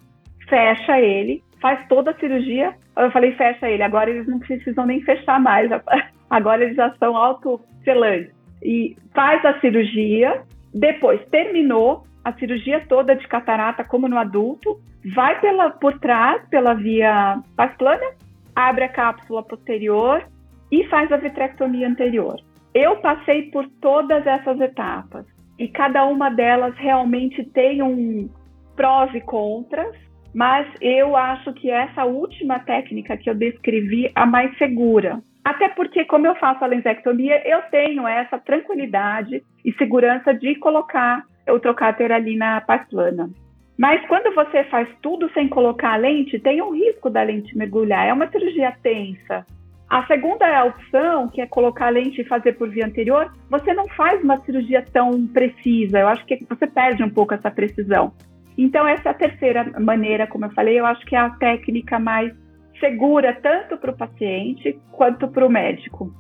fecha 0.52 1.00
ele, 1.00 1.42
faz 1.62 1.88
toda 1.88 2.10
a 2.10 2.18
cirurgia. 2.18 2.74
Eu 2.94 3.10
falei, 3.10 3.32
fecha 3.32 3.70
ele, 3.70 3.82
agora 3.82 4.10
eles 4.10 4.28
não 4.28 4.38
precisam 4.38 4.84
nem 4.84 5.00
fechar 5.00 5.40
mais, 5.40 5.70
agora 6.28 6.62
eles 6.62 6.76
já 6.76 6.94
são 6.98 7.16
autoselantes. 7.16 8.34
E 8.62 8.94
faz 9.14 9.42
a 9.46 9.58
cirurgia, 9.60 10.42
depois 10.74 11.24
terminou 11.30 12.04
a 12.22 12.34
cirurgia 12.34 12.84
toda 12.86 13.16
de 13.16 13.26
catarata, 13.26 13.82
como 13.82 14.06
no 14.06 14.18
adulto, 14.18 14.78
vai 15.14 15.40
pela, 15.40 15.70
por 15.70 15.98
trás, 15.98 16.46
pela 16.50 16.74
via 16.74 17.40
plana, 17.78 18.06
abre 18.54 18.84
a 18.84 18.88
cápsula 18.88 19.42
posterior 19.42 20.22
e 20.70 20.84
faz 20.88 21.10
a 21.10 21.16
vitrectomia 21.16 21.88
anterior. 21.88 22.36
Eu 22.74 22.96
passei 22.96 23.50
por 23.50 23.66
todas 23.80 24.26
essas 24.26 24.60
etapas 24.60 25.24
e 25.58 25.66
cada 25.66 26.04
uma 26.04 26.30
delas 26.30 26.74
realmente 26.76 27.42
tem 27.50 27.82
um 27.82 28.28
prós 28.76 29.12
e 29.14 29.20
contras 29.20 29.96
mas 30.34 30.66
eu 30.80 31.16
acho 31.16 31.52
que 31.52 31.70
essa 31.70 32.04
última 32.04 32.58
técnica 32.60 33.16
que 33.16 33.28
eu 33.28 33.34
descrevi 33.34 34.10
a 34.14 34.24
mais 34.24 34.56
segura. 34.56 35.20
Até 35.44 35.68
porque, 35.70 36.04
como 36.04 36.26
eu 36.26 36.34
faço 36.36 36.62
a 36.64 36.68
lensectomia, 36.68 37.42
eu 37.46 37.62
tenho 37.62 38.06
essa 38.06 38.38
tranquilidade 38.38 39.42
e 39.64 39.72
segurança 39.72 40.32
de 40.32 40.54
colocar 40.56 41.24
o 41.48 41.58
trocáter 41.58 42.12
ali 42.12 42.36
na 42.36 42.60
paz 42.60 42.88
plana. 42.88 43.28
Mas 43.76 44.06
quando 44.06 44.32
você 44.34 44.62
faz 44.64 44.88
tudo 45.02 45.28
sem 45.32 45.48
colocar 45.48 45.94
a 45.94 45.96
lente, 45.96 46.38
tem 46.38 46.62
um 46.62 46.70
risco 46.70 47.10
da 47.10 47.22
lente 47.22 47.56
mergulhar. 47.56 48.06
É 48.06 48.12
uma 48.12 48.30
cirurgia 48.30 48.72
tensa. 48.82 49.44
A 49.90 50.06
segunda 50.06 50.64
opção, 50.64 51.28
que 51.28 51.40
é 51.40 51.46
colocar 51.46 51.86
a 51.86 51.90
lente 51.90 52.20
e 52.20 52.24
fazer 52.24 52.52
por 52.52 52.70
via 52.70 52.86
anterior, 52.86 53.30
você 53.50 53.74
não 53.74 53.88
faz 53.88 54.22
uma 54.22 54.40
cirurgia 54.42 54.86
tão 54.92 55.26
precisa. 55.26 55.98
Eu 55.98 56.08
acho 56.08 56.24
que 56.24 56.46
você 56.48 56.66
perde 56.66 57.02
um 57.02 57.10
pouco 57.10 57.34
essa 57.34 57.50
precisão. 57.50 58.12
Então, 58.56 58.86
essa 58.86 59.10
é 59.10 59.14
terceira 59.14 59.64
maneira, 59.80 60.26
como 60.26 60.44
eu 60.44 60.50
falei, 60.50 60.78
eu 60.78 60.86
acho 60.86 61.04
que 61.06 61.16
é 61.16 61.18
a 61.18 61.30
técnica 61.30 61.98
mais 61.98 62.32
segura 62.78 63.38
tanto 63.42 63.76
para 63.76 63.92
o 63.92 63.96
paciente 63.96 64.78
quanto 64.90 65.28
para 65.28 65.46
o 65.46 65.50
médico. 65.50 66.12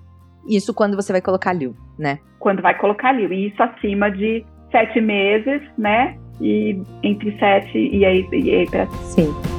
Isso 0.48 0.72
quando 0.74 0.96
você 0.96 1.12
vai 1.12 1.20
colocar 1.20 1.52
LIU, 1.52 1.74
né? 1.98 2.18
Quando 2.38 2.62
vai 2.62 2.76
colocar 2.78 3.12
LIU. 3.12 3.32
E 3.32 3.48
isso 3.48 3.62
acima 3.62 4.10
de 4.10 4.44
sete 4.70 5.00
meses, 5.00 5.62
né? 5.76 6.16
E 6.40 6.80
entre 7.02 7.36
sete 7.38 7.78
e 7.78 8.04
aí, 8.04 8.26
e 8.32 8.50
aí 8.50 8.70
para. 8.70 8.86
Sim. 8.86 9.51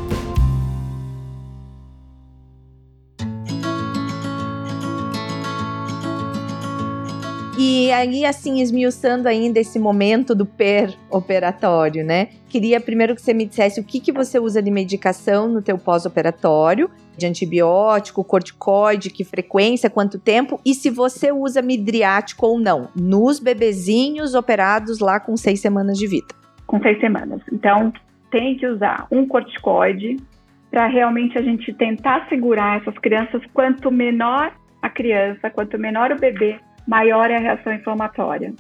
E 7.56 7.92
aí, 7.92 8.26
assim, 8.26 8.62
esmiuçando 8.62 9.28
ainda 9.28 9.60
esse 9.60 9.78
momento 9.78 10.34
do 10.34 10.44
per-operatório, 10.44 12.04
né? 12.04 12.30
Queria 12.50 12.82
primeiro 12.82 13.14
que 13.14 13.22
você 13.22 13.32
me 13.32 13.46
dissesse 13.46 13.80
o 13.80 13.84
que, 13.84 14.00
que 14.00 14.12
você 14.12 14.40
usa 14.40 14.60
de 14.60 14.72
medicação 14.72 15.48
no 15.48 15.62
teu 15.62 15.78
pós-operatório, 15.78 16.90
de 17.16 17.28
antibiótico, 17.28 18.24
corticoide, 18.24 19.12
que 19.12 19.24
frequência, 19.24 19.88
quanto 19.88 20.18
tempo, 20.18 20.60
e 20.66 20.74
se 20.74 20.90
você 20.90 21.32
usa 21.32 21.62
midriático 21.62 22.48
ou 22.48 22.60
não, 22.60 22.90
nos 22.96 23.40
bebezinhos 23.40 24.34
operados 24.34 24.98
lá 25.00 25.20
com 25.20 25.38
seis 25.38 25.60
semanas 25.62 26.00
de 26.00 26.08
vida. 26.08 26.34
Com 26.66 26.82
seis 26.82 27.00
semanas. 27.00 27.40
Então, 27.52 27.94
tem 28.32 28.58
que 28.58 28.66
usar 28.66 29.06
um 29.12 29.28
corticoide 29.28 30.18
para 30.72 30.88
realmente 30.88 31.38
a 31.38 31.42
gente 31.44 31.72
tentar 31.72 32.28
segurar 32.30 32.82
essas 32.82 32.98
crianças. 32.98 33.44
Quanto 33.54 33.92
menor 33.92 34.52
a 34.82 34.90
criança, 34.90 35.52
quanto 35.52 35.78
menor 35.78 36.12
o 36.12 36.20
bebê, 36.20 36.60
maior 36.88 37.30
é 37.30 37.38
a 37.38 37.40
reação 37.40 37.74
inflamatória. 37.74 38.54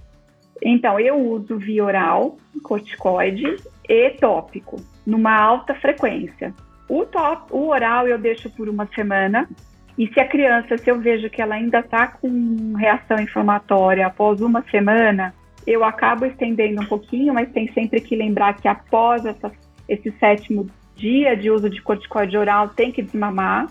Então, 0.61 0.99
eu 0.99 1.15
uso 1.17 1.57
via 1.57 1.83
oral, 1.83 2.37
corticoide 2.63 3.57
e 3.87 4.09
tópico, 4.11 4.77
numa 5.05 5.35
alta 5.35 5.75
frequência. 5.75 6.53
O, 6.87 7.05
top, 7.05 7.51
o 7.51 7.67
oral 7.67 8.07
eu 8.07 8.17
deixo 8.17 8.49
por 8.49 8.69
uma 8.69 8.87
semana, 8.95 9.49
e 9.97 10.07
se 10.07 10.19
a 10.19 10.27
criança, 10.27 10.77
se 10.77 10.89
eu 10.89 10.99
vejo 10.99 11.29
que 11.29 11.41
ela 11.41 11.55
ainda 11.55 11.79
está 11.79 12.07
com 12.07 12.73
reação 12.75 13.19
inflamatória 13.19 14.07
após 14.07 14.41
uma 14.41 14.63
semana, 14.63 15.33
eu 15.65 15.83
acabo 15.83 16.25
estendendo 16.25 16.81
um 16.81 16.85
pouquinho, 16.85 17.33
mas 17.33 17.51
tem 17.51 17.71
sempre 17.73 18.01
que 18.01 18.15
lembrar 18.15 18.55
que 18.55 18.67
após 18.67 19.25
essa, 19.25 19.51
esse 19.87 20.11
sétimo 20.19 20.67
dia 20.95 21.35
de 21.35 21.49
uso 21.49 21.69
de 21.69 21.81
corticoide 21.81 22.37
oral 22.37 22.69
tem 22.69 22.91
que 22.91 23.01
desmamar 23.01 23.67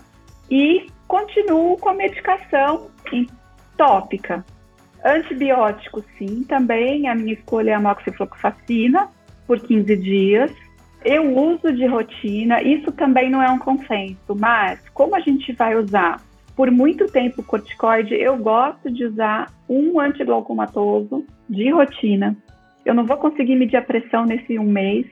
e 0.49 0.87
continuo 1.07 1.77
com 1.77 1.89
a 1.89 1.93
medicação 1.93 2.87
tópica. 3.77 4.45
Antibiótico, 5.03 6.03
sim, 6.17 6.43
também. 6.43 7.07
A 7.07 7.15
minha 7.15 7.33
escolha 7.33 7.71
é 7.71 7.73
a 7.73 7.79
moxifloxacina 7.79 9.09
por 9.45 9.59
15 9.59 9.95
dias. 9.97 10.51
Eu 11.03 11.37
uso 11.37 11.73
de 11.73 11.85
rotina, 11.85 12.61
isso 12.61 12.89
também 12.93 13.29
não 13.29 13.41
é 13.41 13.49
um 13.49 13.59
consenso, 13.59 14.33
mas 14.33 14.79
como 14.93 15.15
a 15.15 15.19
gente 15.19 15.51
vai 15.51 15.75
usar 15.75 16.21
por 16.55 16.71
muito 16.71 17.07
tempo 17.07 17.43
corticoide, 17.43 18.13
eu 18.13 18.37
gosto 18.37 18.89
de 18.89 19.05
usar 19.05 19.51
um 19.67 19.99
antiglaucomatoso 19.99 21.25
de 21.49 21.69
rotina. 21.71 22.37
Eu 22.85 22.93
não 22.93 23.05
vou 23.05 23.17
conseguir 23.17 23.55
medir 23.55 23.75
a 23.75 23.81
pressão 23.81 24.25
nesse 24.25 24.57
um 24.57 24.63
mês, 24.63 25.05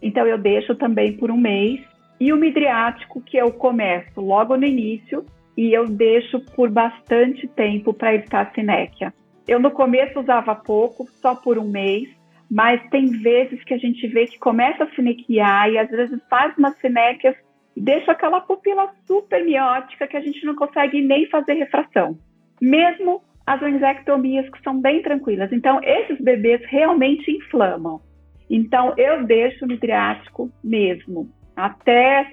então 0.00 0.26
eu 0.26 0.38
deixo 0.38 0.74
também 0.74 1.16
por 1.16 1.30
um 1.30 1.36
mês. 1.36 1.80
E 2.20 2.32
o 2.32 2.36
midriático, 2.36 3.20
que 3.20 3.36
eu 3.36 3.50
começo 3.50 4.20
logo 4.20 4.56
no 4.56 4.64
início 4.64 5.24
e 5.56 5.72
eu 5.72 5.86
deixo 5.86 6.40
por 6.54 6.70
bastante 6.70 7.46
tempo 7.48 7.92
para 7.92 8.14
evitar 8.14 8.46
a 8.46 8.54
sinéquia. 8.54 9.12
Eu 9.46 9.58
no 9.60 9.70
começo 9.70 10.20
usava 10.20 10.54
pouco, 10.54 11.06
só 11.20 11.34
por 11.34 11.58
um 11.58 11.68
mês, 11.68 12.08
mas 12.50 12.80
tem 12.90 13.06
vezes 13.06 13.62
que 13.64 13.74
a 13.74 13.78
gente 13.78 14.06
vê 14.08 14.26
que 14.26 14.38
começa 14.38 14.84
a 14.84 14.90
sinequiar 14.94 15.70
e 15.70 15.78
às 15.78 15.90
vezes 15.90 16.20
faz 16.28 16.56
uma 16.56 16.70
sinéquia 16.72 17.36
e 17.74 17.80
deixa 17.80 18.12
aquela 18.12 18.40
pupila 18.40 18.92
super 19.06 19.44
miótica 19.44 20.06
que 20.06 20.16
a 20.16 20.20
gente 20.20 20.44
não 20.44 20.54
consegue 20.54 21.00
nem 21.00 21.26
fazer 21.28 21.54
refração. 21.54 22.18
Mesmo 22.60 23.22
as 23.46 23.60
laringectomias 23.60 24.48
que 24.50 24.62
são 24.62 24.80
bem 24.80 25.02
tranquilas. 25.02 25.52
Então, 25.52 25.80
esses 25.82 26.20
bebês 26.20 26.60
realmente 26.68 27.30
inflamam. 27.30 28.00
Então, 28.48 28.94
eu 28.96 29.24
deixo 29.24 29.64
o 29.64 29.68
midriático 29.68 30.50
mesmo, 30.62 31.30
até 31.56 32.30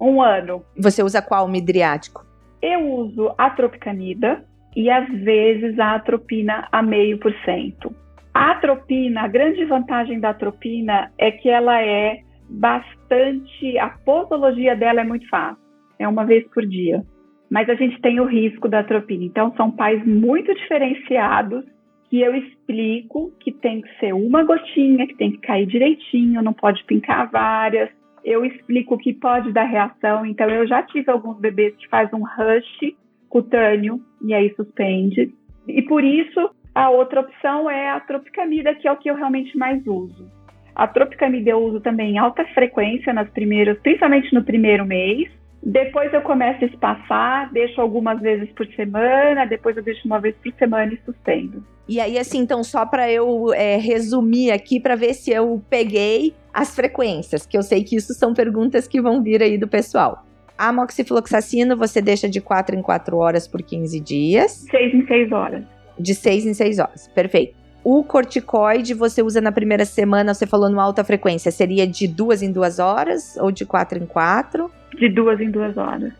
um 0.00 0.22
ano. 0.22 0.64
Você 0.78 1.02
usa 1.02 1.20
qual 1.20 1.48
midriático? 1.48 2.25
Eu 2.62 2.88
uso 2.88 3.34
a 3.36 3.50
tropicamida 3.50 4.44
e 4.74 4.90
às 4.90 5.08
vezes 5.08 5.78
a 5.78 5.94
atropina 5.94 6.68
a 6.70 6.82
meio 6.82 7.18
por 7.18 7.32
cento. 7.44 7.94
A 8.34 8.52
atropina, 8.52 9.22
a 9.22 9.28
grande 9.28 9.64
vantagem 9.64 10.20
da 10.20 10.30
atropina 10.30 11.10
é 11.18 11.30
que 11.30 11.48
ela 11.48 11.80
é 11.80 12.20
bastante. 12.48 13.78
A 13.78 13.88
posologia 13.88 14.76
dela 14.76 15.00
é 15.00 15.04
muito 15.04 15.28
fácil, 15.28 15.62
é 15.98 16.06
uma 16.06 16.24
vez 16.24 16.46
por 16.48 16.66
dia. 16.66 17.02
Mas 17.50 17.68
a 17.70 17.74
gente 17.74 18.00
tem 18.00 18.20
o 18.20 18.26
risco 18.26 18.68
da 18.68 18.80
atropina. 18.80 19.24
Então, 19.24 19.54
são 19.56 19.70
pais 19.70 20.04
muito 20.04 20.52
diferenciados 20.54 21.64
que 22.10 22.20
eu 22.20 22.34
explico 22.34 23.32
que 23.40 23.52
tem 23.52 23.80
que 23.80 23.98
ser 23.98 24.12
uma 24.12 24.42
gotinha, 24.42 25.06
que 25.06 25.16
tem 25.16 25.32
que 25.32 25.38
cair 25.38 25.66
direitinho, 25.66 26.42
não 26.42 26.52
pode 26.52 26.84
pincar 26.84 27.30
várias. 27.30 27.88
Eu 28.26 28.44
explico 28.44 28.98
que 28.98 29.14
pode 29.14 29.52
dar 29.52 29.62
reação. 29.62 30.26
Então, 30.26 30.50
eu 30.50 30.66
já 30.66 30.82
tive 30.82 31.08
alguns 31.08 31.38
bebês 31.38 31.76
que 31.76 31.88
faz 31.88 32.12
um 32.12 32.24
rush 32.24 32.96
cutâneo 33.28 34.00
e 34.20 34.34
aí 34.34 34.52
suspende. 34.56 35.32
E 35.68 35.80
por 35.82 36.02
isso, 36.02 36.50
a 36.74 36.90
outra 36.90 37.20
opção 37.20 37.70
é 37.70 37.88
a 37.88 38.00
tropicamida, 38.00 38.74
que 38.74 38.88
é 38.88 38.92
o 38.92 38.96
que 38.96 39.08
eu 39.08 39.14
realmente 39.14 39.56
mais 39.56 39.86
uso. 39.86 40.28
A 40.74 40.88
tropicamida 40.88 41.50
eu 41.50 41.58
uso 41.58 41.80
também 41.80 42.14
em 42.14 42.18
alta 42.18 42.44
frequência 42.46 43.12
nas 43.12 43.30
primeiras, 43.30 43.78
principalmente 43.78 44.34
no 44.34 44.42
primeiro 44.42 44.84
mês. 44.84 45.30
Depois 45.68 46.12
eu 46.14 46.22
começo 46.22 46.64
a 46.64 46.68
espaçar, 46.68 47.52
deixo 47.52 47.80
algumas 47.80 48.20
vezes 48.20 48.48
por 48.52 48.64
semana, 48.68 49.44
depois 49.44 49.76
eu 49.76 49.82
deixo 49.82 50.06
uma 50.06 50.20
vez 50.20 50.36
por 50.36 50.52
semana 50.52 50.94
e 50.94 51.00
suspendo. 51.04 51.64
E 51.88 52.00
aí, 52.00 52.16
assim, 52.18 52.38
então, 52.38 52.62
só 52.62 52.86
para 52.86 53.10
eu 53.10 53.52
é, 53.52 53.76
resumir 53.76 54.52
aqui, 54.52 54.78
para 54.78 54.94
ver 54.94 55.12
se 55.12 55.32
eu 55.32 55.60
peguei 55.68 56.34
as 56.54 56.74
frequências, 56.74 57.44
que 57.44 57.58
eu 57.58 57.62
sei 57.62 57.82
que 57.82 57.96
isso 57.96 58.14
são 58.14 58.32
perguntas 58.32 58.86
que 58.86 59.00
vão 59.00 59.20
vir 59.20 59.42
aí 59.42 59.58
do 59.58 59.66
pessoal. 59.66 60.24
A 60.56 60.72
moxifloxacina 60.72 61.74
você 61.74 62.00
deixa 62.00 62.28
de 62.28 62.40
4 62.40 62.76
em 62.76 62.82
4 62.82 63.16
horas 63.16 63.48
por 63.48 63.60
15 63.60 64.00
dias. 64.00 64.66
6 64.70 64.94
em 64.94 65.06
6 65.06 65.32
horas 65.32 65.76
de 65.98 66.14
6 66.14 66.46
em 66.46 66.54
6 66.54 66.78
horas. 66.78 67.08
Perfeito. 67.08 67.56
O 67.88 68.02
corticoide 68.02 68.94
você 68.94 69.22
usa 69.22 69.40
na 69.40 69.52
primeira 69.52 69.84
semana, 69.84 70.34
você 70.34 70.44
falou 70.44 70.68
numa 70.68 70.82
alta 70.82 71.04
frequência, 71.04 71.52
seria 71.52 71.86
de 71.86 72.08
duas 72.08 72.42
em 72.42 72.50
duas 72.50 72.80
horas 72.80 73.36
ou 73.36 73.52
de 73.52 73.64
quatro 73.64 73.96
em 73.96 74.04
quatro? 74.04 74.68
De 74.98 75.08
duas 75.08 75.40
em 75.40 75.48
duas 75.48 75.76
horas. 75.76 76.12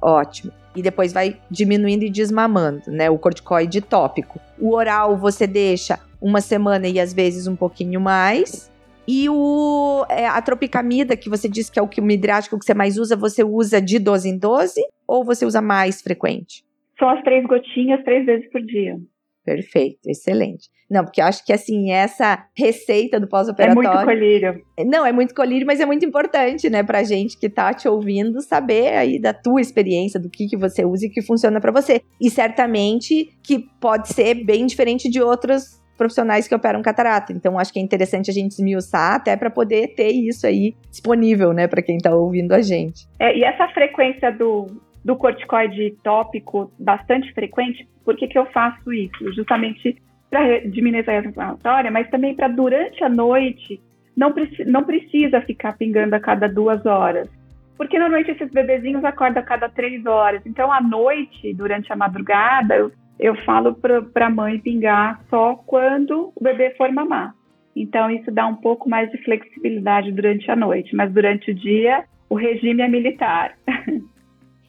Ótimo. 0.00 0.50
E 0.74 0.80
depois 0.80 1.12
vai 1.12 1.36
diminuindo 1.50 2.04
e 2.04 2.10
desmamando, 2.10 2.84
né? 2.86 3.10
O 3.10 3.18
corticoide 3.18 3.82
tópico. 3.82 4.40
O 4.58 4.74
oral 4.74 5.14
você 5.18 5.46
deixa 5.46 6.00
uma 6.22 6.40
semana 6.40 6.88
e 6.88 6.98
às 6.98 7.12
vezes 7.12 7.46
um 7.46 7.54
pouquinho 7.54 8.00
mais. 8.00 8.72
E 9.06 9.28
o, 9.28 10.06
é, 10.08 10.26
a 10.26 10.40
tropicamida, 10.40 11.18
que 11.18 11.28
você 11.28 11.50
disse 11.50 11.70
que 11.70 11.78
é 11.78 11.82
o 11.82 11.88
que 11.88 12.00
o 12.00 12.04
midriático 12.04 12.58
que 12.58 12.64
você 12.64 12.72
mais 12.72 12.96
usa, 12.96 13.14
você 13.14 13.44
usa 13.44 13.78
de 13.78 13.98
12 13.98 14.26
em 14.26 14.38
12 14.38 14.80
ou 15.06 15.22
você 15.22 15.44
usa 15.44 15.60
mais 15.60 16.00
frequente? 16.00 16.64
Só 16.98 17.10
as 17.10 17.22
três 17.22 17.44
gotinhas, 17.44 18.02
três 18.04 18.24
vezes 18.24 18.50
por 18.50 18.62
dia. 18.62 18.96
Perfeito, 19.44 20.00
excelente. 20.06 20.68
Não, 20.90 21.04
porque 21.04 21.20
eu 21.20 21.24
acho 21.24 21.44
que 21.44 21.52
assim, 21.52 21.92
essa 21.92 22.44
receita 22.56 23.20
do 23.20 23.28
pós-operatório. 23.28 23.88
É 23.88 23.92
muito 23.92 24.04
colírio. 24.04 24.62
Não, 24.86 25.06
é 25.06 25.12
muito 25.12 25.34
colírio, 25.34 25.66
mas 25.66 25.80
é 25.80 25.86
muito 25.86 26.04
importante, 26.04 26.68
né, 26.68 26.82
pra 26.82 27.04
gente 27.04 27.38
que 27.38 27.48
tá 27.48 27.72
te 27.72 27.88
ouvindo 27.88 28.40
saber 28.42 28.96
aí 28.96 29.20
da 29.20 29.32
tua 29.32 29.60
experiência, 29.60 30.18
do 30.18 30.28
que, 30.28 30.46
que 30.46 30.56
você 30.56 30.84
usa 30.84 31.06
e 31.06 31.10
que 31.10 31.22
funciona 31.22 31.60
para 31.60 31.72
você. 31.72 32.02
E 32.20 32.28
certamente 32.28 33.30
que 33.42 33.60
pode 33.80 34.08
ser 34.08 34.44
bem 34.44 34.66
diferente 34.66 35.08
de 35.08 35.22
outros 35.22 35.80
profissionais 35.96 36.48
que 36.48 36.54
operam 36.54 36.80
catarata. 36.80 37.30
Então, 37.30 37.58
acho 37.58 37.72
que 37.72 37.78
é 37.78 37.82
interessante 37.82 38.30
a 38.30 38.34
gente 38.34 38.52
esmiuçar 38.52 39.16
até 39.16 39.36
para 39.36 39.50
poder 39.50 39.94
ter 39.94 40.10
isso 40.10 40.46
aí 40.46 40.74
disponível, 40.90 41.52
né, 41.52 41.68
para 41.68 41.82
quem 41.82 41.98
tá 41.98 42.14
ouvindo 42.14 42.52
a 42.52 42.62
gente. 42.62 43.06
É, 43.18 43.36
e 43.36 43.44
essa 43.44 43.68
frequência 43.68 44.32
do, 44.32 44.66
do 45.04 45.16
corticoide 45.16 45.96
tópico 46.02 46.70
bastante 46.78 47.32
frequente, 47.32 47.88
por 48.04 48.16
que, 48.16 48.28
que 48.28 48.38
eu 48.38 48.46
faço 48.46 48.92
isso? 48.92 49.32
Justamente 49.32 49.96
para 50.30 50.60
diminuir 50.60 51.08
a 51.08 51.18
inflamatória, 51.18 51.90
mas 51.90 52.08
também 52.08 52.34
para 52.34 52.48
durante 52.48 53.02
a 53.02 53.08
noite 53.08 53.80
não, 54.16 54.32
preci 54.32 54.64
não 54.64 54.84
precisa 54.84 55.40
ficar 55.40 55.76
pingando 55.76 56.14
a 56.14 56.20
cada 56.20 56.48
duas 56.48 56.84
horas. 56.86 57.28
Porque 57.76 57.98
normalmente 57.98 58.30
esses 58.30 58.50
bebezinhos 58.50 59.04
acordam 59.04 59.42
a 59.42 59.46
cada 59.46 59.68
três 59.68 60.04
horas. 60.04 60.42
Então, 60.44 60.70
à 60.70 60.80
noite, 60.80 61.54
durante 61.54 61.90
a 61.90 61.96
madrugada, 61.96 62.76
eu, 62.76 62.92
eu 63.18 63.34
falo 63.44 63.74
para 63.74 64.26
a 64.26 64.30
mãe 64.30 64.58
pingar 64.58 65.20
só 65.30 65.54
quando 65.54 66.30
o 66.36 66.42
bebê 66.44 66.74
for 66.76 66.92
mamar. 66.92 67.34
Então, 67.74 68.10
isso 68.10 68.30
dá 68.30 68.46
um 68.46 68.56
pouco 68.56 68.88
mais 68.88 69.10
de 69.10 69.16
flexibilidade 69.24 70.12
durante 70.12 70.50
a 70.50 70.56
noite, 70.56 70.94
mas 70.94 71.10
durante 71.10 71.52
o 71.52 71.54
dia, 71.54 72.04
o 72.28 72.34
regime 72.34 72.82
é 72.82 72.88
militar. 72.88 73.54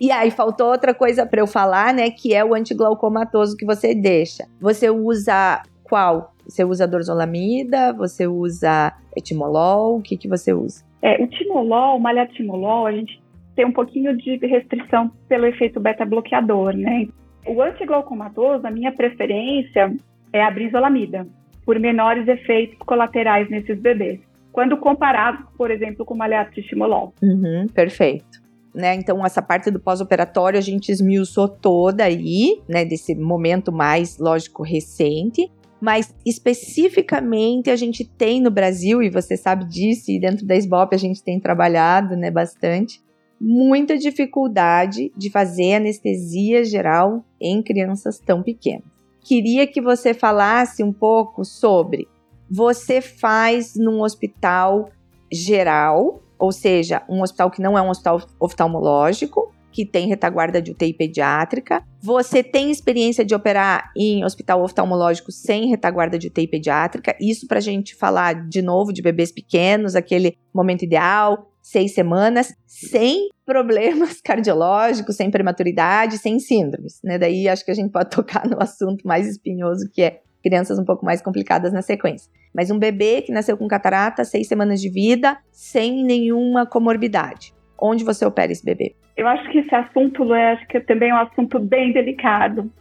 E 0.02 0.12
aí 0.12 0.32
faltou 0.32 0.72
outra 0.72 0.96
coisa 0.96 1.28
para 1.28 1.42
eu 1.42 1.46
falar, 1.46 1.94
né, 1.94 2.10
que 2.10 2.34
é 2.34 2.44
o 2.44 2.56
antiglaucomatoso 2.56 3.56
que 3.56 3.64
você 3.64 3.94
deixa. 3.94 4.48
Você 4.60 4.90
usa 4.90 5.62
qual? 5.84 6.34
Você 6.44 6.66
usa 6.66 6.88
dorzolamida? 6.88 7.94
Você 7.94 8.26
usa 8.26 8.98
etimolol? 9.16 10.00
O 10.00 10.02
que 10.02 10.18
que 10.18 10.28
você 10.28 10.54
usa? 10.54 10.84
É, 11.04 11.24
o 11.24 11.28
timolol, 11.28 11.98
o 11.98 12.00
malhatimolol, 12.00 12.88
a 12.88 12.92
gente 12.92 13.22
tem 13.56 13.64
um 13.64 13.72
pouquinho 13.72 14.18
de 14.18 14.38
restrição 14.38 15.12
pelo 15.30 15.46
efeito 15.46 15.80
beta-bloqueador, 15.80 16.76
né? 16.76 17.08
O 17.46 17.62
antiglaucomatoso, 17.62 18.66
a 18.66 18.72
minha 18.72 18.92
preferência 18.92 19.96
é 20.34 20.44
a 20.44 20.50
brisolamida, 20.50 21.28
por 21.64 21.78
menores 21.78 22.28
efeitos 22.28 22.76
colaterais 22.80 23.48
nesses 23.52 23.80
bebês, 23.80 24.20
quando 24.52 24.78
comparado, 24.78 25.46
por 25.56 25.70
exemplo, 25.70 26.04
com 26.04 26.16
o 26.16 26.18
malhatimolol. 26.18 27.14
Uhum, 27.22 27.68
perfeito 27.68 28.41
né? 28.74 28.96
Então, 28.96 29.26
essa 29.26 29.42
parte 29.42 29.70
do 29.70 29.80
pós-operatório 29.80 30.58
a 30.58 30.62
gente 30.62 30.92
esmiuçou 30.92 31.48
toda 31.48 32.04
aí, 32.04 32.62
né? 32.68 32.86
Desse 32.86 33.16
momento 33.16 33.72
mais, 33.72 34.18
lógico, 34.18 34.64
recente. 34.64 35.52
Mas 35.80 36.14
especificamente 36.26 37.72
a 37.72 37.76
gente 37.76 38.06
tem 38.06 38.40
no 38.40 38.52
Brasil, 38.52 39.02
e 39.02 39.10
você 39.10 39.36
sabe 39.36 39.66
disso, 39.66 40.12
e 40.12 40.20
dentro 40.20 40.46
da 40.46 40.56
SBOP 40.56 40.94
a 40.94 41.00
gente 41.00 41.24
tem 41.24 41.40
trabalhado 41.40 42.16
né, 42.16 42.30
bastante, 42.30 43.02
muita 43.40 43.98
dificuldade 43.98 45.12
de 45.18 45.32
fazer 45.32 45.74
anestesia 45.74 46.64
geral 46.64 47.26
em 47.40 47.64
crianças 47.64 48.20
tão 48.20 48.44
pequenas. 48.44 48.86
Queria 49.24 49.66
que 49.66 49.82
você 49.82 50.14
falasse 50.14 50.84
um 50.84 50.94
pouco 50.94 51.44
sobre 51.44 52.08
você 52.48 53.02
faz 53.02 53.76
num 53.76 54.02
hospital 54.02 54.90
geral 55.32 56.22
ou 56.42 56.52
seja, 56.52 57.04
um 57.08 57.22
hospital 57.22 57.52
que 57.52 57.62
não 57.62 57.78
é 57.78 57.82
um 57.84 57.90
hospital 57.90 58.20
oftalmológico, 58.40 59.54
que 59.72 59.86
tem 59.86 60.08
retaguarda 60.08 60.60
de 60.60 60.72
UTI 60.72 60.92
pediátrica. 60.92 61.84
Você 62.02 62.44
tem 62.44 62.72
experiência 62.72 63.24
de 63.24 63.36
operar 63.36 63.92
em 63.96 64.26
hospital 64.26 64.64
oftalmológico 64.64 65.32
sem 65.32 65.70
retaguarda 65.70 66.18
de 66.18 66.28
UTI 66.28 66.48
pediátrica. 66.48 67.16
Isso 67.22 67.48
para 67.48 67.60
a 67.60 67.62
gente 67.62 67.96
falar 67.96 68.50
de 68.50 68.62
novo 68.62 68.92
de 68.92 69.04
bebês 69.04 69.32
pequenos, 69.32 69.96
aquele 69.96 70.36
momento 70.52 70.84
ideal, 70.84 71.52
seis 71.62 71.94
semanas, 71.94 72.54
sem 72.66 73.30
problemas 73.46 74.20
cardiológicos, 74.26 75.16
sem 75.16 75.30
prematuridade, 75.30 76.18
sem 76.18 76.40
síndromes. 76.40 77.00
Né? 77.04 77.20
Daí 77.20 77.48
acho 77.48 77.64
que 77.64 77.72
a 77.72 77.76
gente 77.76 77.92
pode 77.92 78.10
tocar 78.16 78.48
no 78.48 78.62
assunto 78.62 79.08
mais 79.08 79.28
espinhoso 79.28 79.88
que 79.94 80.02
é 80.02 80.22
crianças 80.44 80.80
um 80.80 80.86
pouco 80.86 81.06
mais 81.06 81.22
complicadas 81.22 81.72
na 81.72 81.84
sequência. 81.84 82.32
Mas 82.54 82.70
um 82.70 82.78
bebê 82.78 83.22
que 83.22 83.32
nasceu 83.32 83.58
com 83.58 83.68
catarata, 83.68 84.24
seis 84.26 84.48
semanas 84.48 84.82
de 84.82 84.90
vida, 84.90 85.38
sem 85.52 86.04
nenhuma 86.04 86.66
comorbidade. 86.66 87.54
Onde 87.80 88.04
você 88.04 88.26
opera 88.26 88.52
esse 88.52 88.64
bebê? 88.64 88.96
Eu 89.16 89.28
acho 89.28 89.50
que 89.50 89.60
esse 89.60 89.74
assunto, 89.74 90.28
que 90.70 90.80
também 90.82 91.10
é 91.10 91.14
um 91.14 91.18
assunto 91.18 91.60
bem 91.60 91.92
delicado. 91.92 92.72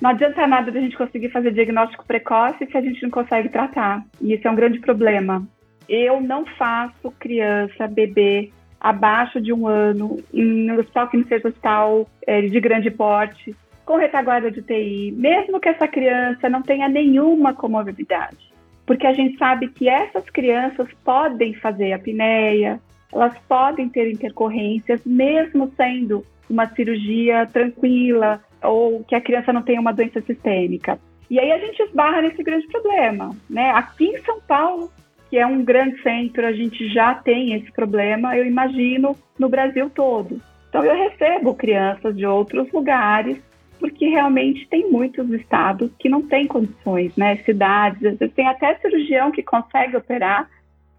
Não 0.00 0.10
adianta 0.10 0.46
nada 0.46 0.70
da 0.70 0.80
gente 0.80 0.96
conseguir 0.96 1.30
fazer 1.30 1.52
diagnóstico 1.52 2.06
precoce 2.06 2.66
se 2.66 2.76
a 2.76 2.80
gente 2.80 3.02
não 3.02 3.10
consegue 3.10 3.48
tratar. 3.48 4.02
E 4.20 4.34
isso 4.34 4.46
é 4.46 4.50
um 4.50 4.54
grande 4.54 4.80
problema. 4.80 5.46
Eu 5.88 6.20
não 6.20 6.46
faço 6.46 7.10
criança, 7.18 7.86
bebê, 7.86 8.50
abaixo 8.80 9.40
de 9.40 9.52
um 9.52 9.66
ano, 9.66 10.16
em 10.32 10.70
hospital 10.72 11.08
que 11.08 11.16
não 11.18 11.24
seja 11.24 11.48
hospital 11.48 12.08
é, 12.26 12.40
de 12.40 12.60
grande 12.60 12.90
porte, 12.90 13.54
com 13.84 13.96
retaguarda 13.96 14.50
de 14.50 14.60
UTI, 14.60 15.12
mesmo 15.12 15.60
que 15.60 15.68
essa 15.68 15.86
criança 15.86 16.48
não 16.48 16.62
tenha 16.62 16.88
nenhuma 16.88 17.52
comorbidade. 17.52 18.49
Porque 18.86 19.06
a 19.06 19.12
gente 19.12 19.38
sabe 19.38 19.68
que 19.68 19.88
essas 19.88 20.28
crianças 20.30 20.88
podem 21.04 21.54
fazer 21.54 21.92
apneia, 21.92 22.80
elas 23.12 23.36
podem 23.48 23.88
ter 23.88 24.10
intercorrências, 24.10 25.00
mesmo 25.04 25.72
sendo 25.76 26.24
uma 26.48 26.66
cirurgia 26.68 27.46
tranquila 27.46 28.42
ou 28.62 29.04
que 29.04 29.14
a 29.14 29.20
criança 29.20 29.52
não 29.52 29.62
tenha 29.62 29.80
uma 29.80 29.92
doença 29.92 30.20
sistêmica. 30.20 30.98
E 31.30 31.38
aí 31.38 31.52
a 31.52 31.58
gente 31.58 31.80
esbarra 31.80 32.22
nesse 32.22 32.42
grande 32.42 32.66
problema, 32.66 33.34
né? 33.48 33.70
Aqui 33.70 34.06
em 34.06 34.18
São 34.22 34.40
Paulo, 34.40 34.90
que 35.30 35.38
é 35.38 35.46
um 35.46 35.64
grande 35.64 36.02
centro, 36.02 36.44
a 36.44 36.52
gente 36.52 36.92
já 36.92 37.14
tem 37.14 37.54
esse 37.54 37.70
problema, 37.70 38.36
eu 38.36 38.44
imagino, 38.44 39.16
no 39.38 39.48
Brasil 39.48 39.88
todo. 39.88 40.40
Então, 40.68 40.84
eu 40.84 40.94
recebo 40.94 41.54
crianças 41.54 42.16
de 42.16 42.26
outros 42.26 42.70
lugares, 42.72 43.38
porque 43.80 44.06
realmente 44.06 44.68
tem 44.68 44.90
muitos 44.90 45.28
estados 45.32 45.90
que 45.98 46.08
não 46.08 46.22
têm 46.22 46.46
condições, 46.46 47.16
né? 47.16 47.36
Cidades, 47.38 48.04
às 48.04 48.18
vezes 48.18 48.34
tem 48.34 48.46
até 48.46 48.76
cirurgião 48.76 49.32
que 49.32 49.42
consegue 49.42 49.96
operar, 49.96 50.48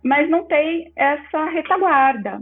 mas 0.03 0.29
não 0.29 0.43
tem 0.43 0.91
essa 0.95 1.45
retaguarda. 1.45 2.41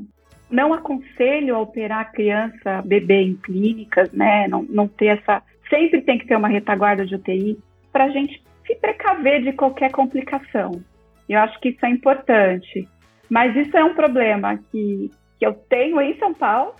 Não 0.49 0.73
aconselho 0.73 1.55
a 1.55 1.59
operar 1.59 2.11
criança, 2.11 2.81
bebê 2.83 3.21
em 3.21 3.35
clínicas, 3.35 4.11
né? 4.13 4.47
Não, 4.47 4.63
não 4.63 4.87
ter 4.87 5.19
essa. 5.19 5.43
Sempre 5.69 6.01
tem 6.01 6.17
que 6.17 6.25
ter 6.25 6.37
uma 6.37 6.47
retaguarda 6.47 7.05
de 7.05 7.13
UTI 7.13 7.59
para 7.91 8.05
a 8.05 8.09
gente 8.09 8.41
se 8.65 8.75
precaver 8.75 9.43
de 9.43 9.51
qualquer 9.51 9.91
complicação. 9.91 10.81
Eu 11.27 11.39
acho 11.41 11.59
que 11.59 11.69
isso 11.69 11.85
é 11.85 11.89
importante. 11.89 12.87
Mas 13.29 13.55
isso 13.55 13.77
é 13.77 13.83
um 13.83 13.93
problema 13.93 14.57
que, 14.71 15.11
que 15.37 15.45
eu 15.45 15.53
tenho 15.53 16.01
em 16.01 16.17
São 16.17 16.33
Paulo 16.33 16.73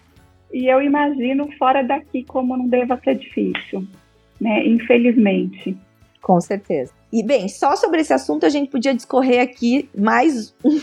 e 0.51 0.71
eu 0.71 0.81
imagino 0.81 1.49
fora 1.57 1.83
daqui 1.83 2.23
como 2.23 2.57
não 2.57 2.67
deva 2.67 2.99
ser 3.03 3.15
difícil, 3.15 3.85
né? 4.39 4.65
Infelizmente. 4.65 5.77
Com 6.21 6.39
certeza. 6.41 6.91
E 7.11 7.23
bem, 7.23 7.47
só 7.47 7.75
sobre 7.75 8.01
esse 8.01 8.13
assunto 8.13 8.45
a 8.45 8.49
gente 8.49 8.69
podia 8.69 8.93
discorrer 8.93 9.41
aqui 9.41 9.89
mais 9.97 10.53
um, 10.63 10.79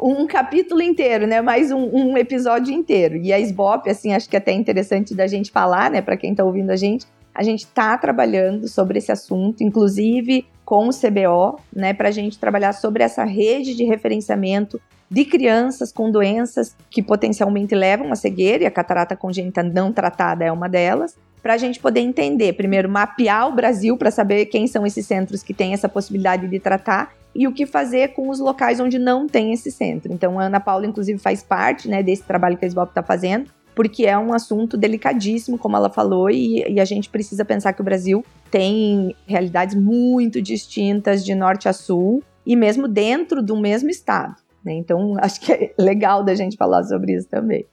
um 0.22 0.26
capítulo 0.26 0.82
inteiro, 0.82 1.26
né? 1.26 1.40
Mais 1.40 1.70
um, 1.70 1.84
um, 1.92 2.16
episódio 2.16 2.74
inteiro. 2.74 3.16
E 3.16 3.32
a 3.32 3.38
SBOP, 3.38 3.88
assim, 3.88 4.12
acho 4.12 4.28
que 4.28 4.36
é 4.36 4.38
até 4.38 4.52
interessante 4.52 5.14
da 5.14 5.26
gente 5.26 5.50
falar, 5.50 5.90
né? 5.90 6.00
Para 6.00 6.16
quem 6.16 6.32
está 6.32 6.44
ouvindo 6.44 6.70
a 6.70 6.76
gente, 6.76 7.06
a 7.34 7.42
gente 7.44 7.60
está 7.60 7.96
trabalhando 7.96 8.66
sobre 8.66 8.98
esse 8.98 9.12
assunto, 9.12 9.62
inclusive 9.62 10.44
com 10.64 10.88
o 10.88 10.90
CBO, 10.90 11.60
né, 11.72 11.94
para 11.94 12.08
a 12.08 12.12
gente 12.12 12.38
trabalhar 12.38 12.72
sobre 12.72 13.02
essa 13.02 13.24
rede 13.24 13.74
de 13.76 13.84
referenciamento 13.84 14.80
de 15.10 15.24
crianças 15.24 15.92
com 15.92 16.10
doenças 16.10 16.76
que 16.90 17.02
potencialmente 17.02 17.74
levam 17.74 18.12
a 18.12 18.16
cegueira, 18.16 18.64
e 18.64 18.66
a 18.66 18.70
catarata 18.70 19.16
congênita 19.16 19.62
não 19.62 19.92
tratada 19.92 20.44
é 20.44 20.52
uma 20.52 20.68
delas, 20.68 21.16
para 21.42 21.54
a 21.54 21.58
gente 21.58 21.80
poder 21.80 22.00
entender, 22.00 22.52
primeiro, 22.54 22.88
mapear 22.88 23.48
o 23.48 23.54
Brasil 23.54 23.96
para 23.96 24.10
saber 24.10 24.46
quem 24.46 24.66
são 24.66 24.86
esses 24.86 25.06
centros 25.06 25.42
que 25.42 25.54
têm 25.54 25.72
essa 25.72 25.88
possibilidade 25.88 26.48
de 26.48 26.58
tratar 26.58 27.12
e 27.34 27.46
o 27.46 27.52
que 27.52 27.66
fazer 27.66 28.08
com 28.08 28.28
os 28.28 28.40
locais 28.40 28.80
onde 28.80 28.98
não 28.98 29.28
tem 29.28 29.52
esse 29.52 29.70
centro. 29.70 30.12
Então, 30.12 30.38
a 30.38 30.44
Ana 30.44 30.60
Paula, 30.60 30.86
inclusive, 30.86 31.18
faz 31.18 31.42
parte 31.42 31.88
né, 31.88 32.02
desse 32.02 32.24
trabalho 32.24 32.56
que 32.56 32.64
a 32.64 32.68
SBOP 32.68 32.90
está 32.90 33.02
fazendo, 33.02 33.50
porque 33.74 34.06
é 34.06 34.18
um 34.18 34.34
assunto 34.34 34.76
delicadíssimo, 34.76 35.56
como 35.56 35.76
ela 35.76 35.88
falou, 35.88 36.28
e, 36.28 36.64
e, 36.68 36.80
a 36.80 36.84
gente 36.84 37.08
precisa 37.08 37.44
pensar 37.44 37.72
que 37.72 37.80
o 37.80 37.84
Brasil 37.84 38.24
tem 38.50 39.14
realidades 39.24 39.76
muito 39.76 40.42
distintas 40.42 41.24
de 41.24 41.34
norte 41.34 41.68
a 41.68 41.72
sul, 41.72 42.22
e 42.44 42.56
mesmo 42.56 42.88
dentro 42.88 43.40
do 43.40 43.56
mesmo 43.56 43.88
estado. 43.88 44.34
Né? 44.64 44.74
Então, 44.74 45.14
acho 45.20 45.40
que 45.40 45.52
é 45.52 45.74
legal 45.78 46.24
da 46.24 46.34
gente 46.34 46.56
falar 46.56 46.82
sobre 46.84 47.14
isso 47.14 47.28
também. 47.28 47.64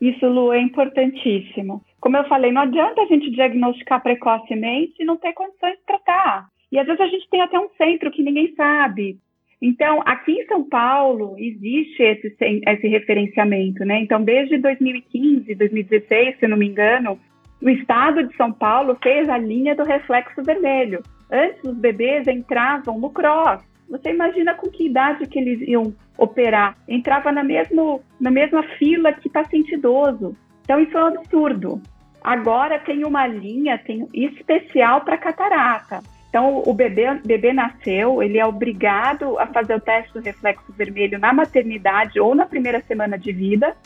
Isso, 0.00 0.26
Lu, 0.26 0.52
é 0.52 0.60
importantíssimo. 0.60 1.82
Como 2.00 2.16
eu 2.16 2.24
falei, 2.24 2.52
não 2.52 2.62
adianta 2.62 3.02
a 3.02 3.06
gente 3.06 3.30
diagnosticar 3.30 4.02
precocemente 4.02 4.94
e 5.00 5.04
não 5.04 5.16
ter 5.16 5.32
condições 5.32 5.76
de 5.78 5.84
tratar. 5.86 6.48
E 6.70 6.78
às 6.78 6.86
vezes 6.86 7.00
a 7.00 7.06
gente 7.06 7.28
tem 7.30 7.40
até 7.40 7.58
um 7.58 7.68
centro 7.78 8.10
que 8.10 8.22
ninguém 8.22 8.52
sabe. 8.54 9.18
Então, 9.62 10.02
aqui 10.04 10.32
em 10.32 10.46
São 10.46 10.68
Paulo, 10.68 11.36
existe 11.38 12.02
esse, 12.02 12.36
esse 12.38 12.88
referenciamento, 12.88 13.82
né? 13.84 13.98
Então, 14.00 14.22
desde 14.22 14.58
2015, 14.58 15.54
2016, 15.54 16.38
se 16.38 16.46
não 16.46 16.58
me 16.58 16.66
engano, 16.66 17.18
o 17.62 17.70
estado 17.70 18.28
de 18.28 18.36
São 18.36 18.52
Paulo 18.52 18.98
fez 19.02 19.26
a 19.26 19.38
linha 19.38 19.74
do 19.74 19.84
reflexo 19.84 20.42
vermelho. 20.42 21.02
Antes, 21.32 21.64
os 21.64 21.78
bebês 21.78 22.26
entravam 22.26 22.98
no 22.98 23.08
cross. 23.08 23.62
Você 23.88 24.10
imagina 24.10 24.54
com 24.54 24.68
que 24.68 24.86
idade 24.86 25.26
que 25.26 25.38
eles 25.38 25.60
iam 25.68 25.94
operar? 26.16 26.76
Entrava 26.88 27.30
na, 27.30 27.44
mesmo, 27.44 28.02
na 28.20 28.30
mesma 28.30 28.62
fila 28.78 29.12
que 29.12 29.28
paciente 29.28 29.74
idoso. 29.74 30.36
Então, 30.62 30.80
isso 30.80 30.96
é 30.96 31.04
um 31.04 31.06
absurdo. 31.08 31.80
Agora 32.22 32.78
tem 32.78 33.04
uma 33.04 33.26
linha 33.26 33.78
tem 33.78 34.08
especial 34.14 35.02
para 35.02 35.18
catarata. 35.18 36.00
Então, 36.30 36.62
o 36.66 36.74
bebê, 36.74 37.14
bebê 37.24 37.52
nasceu, 37.52 38.20
ele 38.22 38.38
é 38.38 38.46
obrigado 38.46 39.38
a 39.38 39.46
fazer 39.46 39.76
o 39.76 39.80
teste 39.80 40.12
do 40.14 40.20
reflexo 40.20 40.72
vermelho 40.72 41.18
na 41.18 41.32
maternidade 41.32 42.18
ou 42.18 42.34
na 42.34 42.44
primeira 42.44 42.80
semana 42.88 43.16
de 43.16 43.30
vida. 43.30 43.76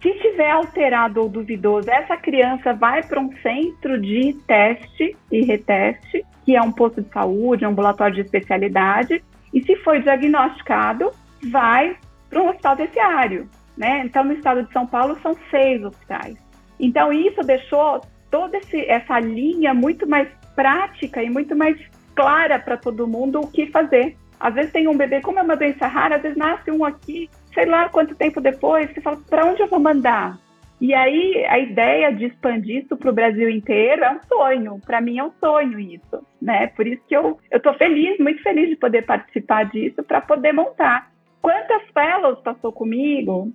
Se 0.00 0.10
tiver 0.14 0.50
alterado 0.50 1.20
ou 1.20 1.28
duvidoso, 1.28 1.90
essa 1.90 2.16
criança 2.16 2.72
vai 2.72 3.02
para 3.02 3.20
um 3.20 3.30
centro 3.42 4.00
de 4.00 4.32
teste 4.46 5.14
e 5.30 5.44
reteste, 5.44 6.24
que 6.44 6.56
é 6.56 6.62
um 6.62 6.72
posto 6.72 7.02
de 7.02 7.10
saúde, 7.10 7.66
um 7.66 7.68
ambulatório 7.68 8.14
de 8.14 8.22
especialidade, 8.22 9.22
e 9.52 9.62
se 9.62 9.76
for 9.76 10.00
diagnosticado, 10.00 11.10
vai 11.50 11.96
para 12.28 12.42
um 12.42 12.48
hospital 12.48 12.76
terciário. 12.76 13.48
Né? 13.76 14.02
Então, 14.04 14.24
no 14.24 14.32
estado 14.32 14.62
de 14.62 14.72
São 14.72 14.86
Paulo, 14.86 15.18
são 15.22 15.36
seis 15.50 15.82
hospitais. 15.82 16.36
Então, 16.78 17.12
isso 17.12 17.42
deixou 17.42 18.00
toda 18.30 18.56
esse, 18.56 18.84
essa 18.86 19.20
linha 19.20 19.74
muito 19.74 20.08
mais 20.08 20.28
prática 20.54 21.22
e 21.22 21.30
muito 21.30 21.54
mais 21.56 21.78
clara 22.14 22.58
para 22.58 22.76
todo 22.76 23.06
mundo 23.06 23.40
o 23.40 23.46
que 23.46 23.66
fazer. 23.70 24.16
Às 24.38 24.54
vezes 24.54 24.72
tem 24.72 24.88
um 24.88 24.96
bebê, 24.96 25.20
como 25.20 25.38
é 25.38 25.42
uma 25.42 25.56
doença 25.56 25.86
rara, 25.86 26.16
às 26.16 26.22
vezes 26.22 26.36
nasce 26.36 26.70
um 26.70 26.84
aqui, 26.84 27.30
sei 27.54 27.66
lá 27.66 27.88
quanto 27.88 28.14
tempo 28.14 28.40
depois, 28.40 28.92
você 28.92 29.00
fala, 29.00 29.18
para 29.28 29.46
onde 29.46 29.62
eu 29.62 29.68
vou 29.68 29.78
mandar? 29.78 30.36
E 30.82 30.92
aí 30.92 31.46
a 31.46 31.60
ideia 31.60 32.12
de 32.12 32.24
expandir 32.24 32.82
isso 32.82 32.96
para 32.96 33.08
o 33.08 33.14
Brasil 33.14 33.48
inteiro 33.48 34.02
é 34.02 34.10
um 34.10 34.20
sonho. 34.26 34.80
Para 34.84 35.00
mim 35.00 35.16
é 35.16 35.22
um 35.22 35.30
sonho 35.38 35.78
isso, 35.78 36.26
né? 36.40 36.66
Por 36.66 36.88
isso 36.88 37.00
que 37.06 37.16
eu 37.16 37.38
eu 37.52 37.58
estou 37.58 37.72
feliz, 37.74 38.18
muito 38.18 38.42
feliz 38.42 38.68
de 38.68 38.74
poder 38.74 39.02
participar 39.02 39.66
disso 39.66 40.02
para 40.02 40.20
poder 40.20 40.52
montar. 40.52 41.08
Quantas 41.40 41.82
fellows 41.94 42.40
passou 42.40 42.72
comigo 42.72 43.52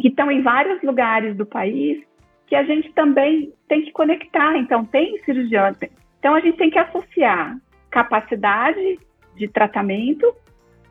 que 0.00 0.06
estão 0.06 0.30
em 0.30 0.40
vários 0.40 0.80
lugares 0.84 1.36
do 1.36 1.44
país 1.44 2.00
que 2.46 2.54
a 2.54 2.62
gente 2.62 2.92
também 2.92 3.52
tem 3.66 3.82
que 3.82 3.90
conectar. 3.90 4.56
Então 4.56 4.84
tem 4.84 5.18
cirurgião, 5.24 5.74
então, 6.20 6.34
a 6.34 6.40
gente 6.40 6.58
tem 6.58 6.70
que 6.70 6.78
associar 6.78 7.56
capacidade 7.90 9.00
de 9.36 9.48
tratamento 9.48 10.32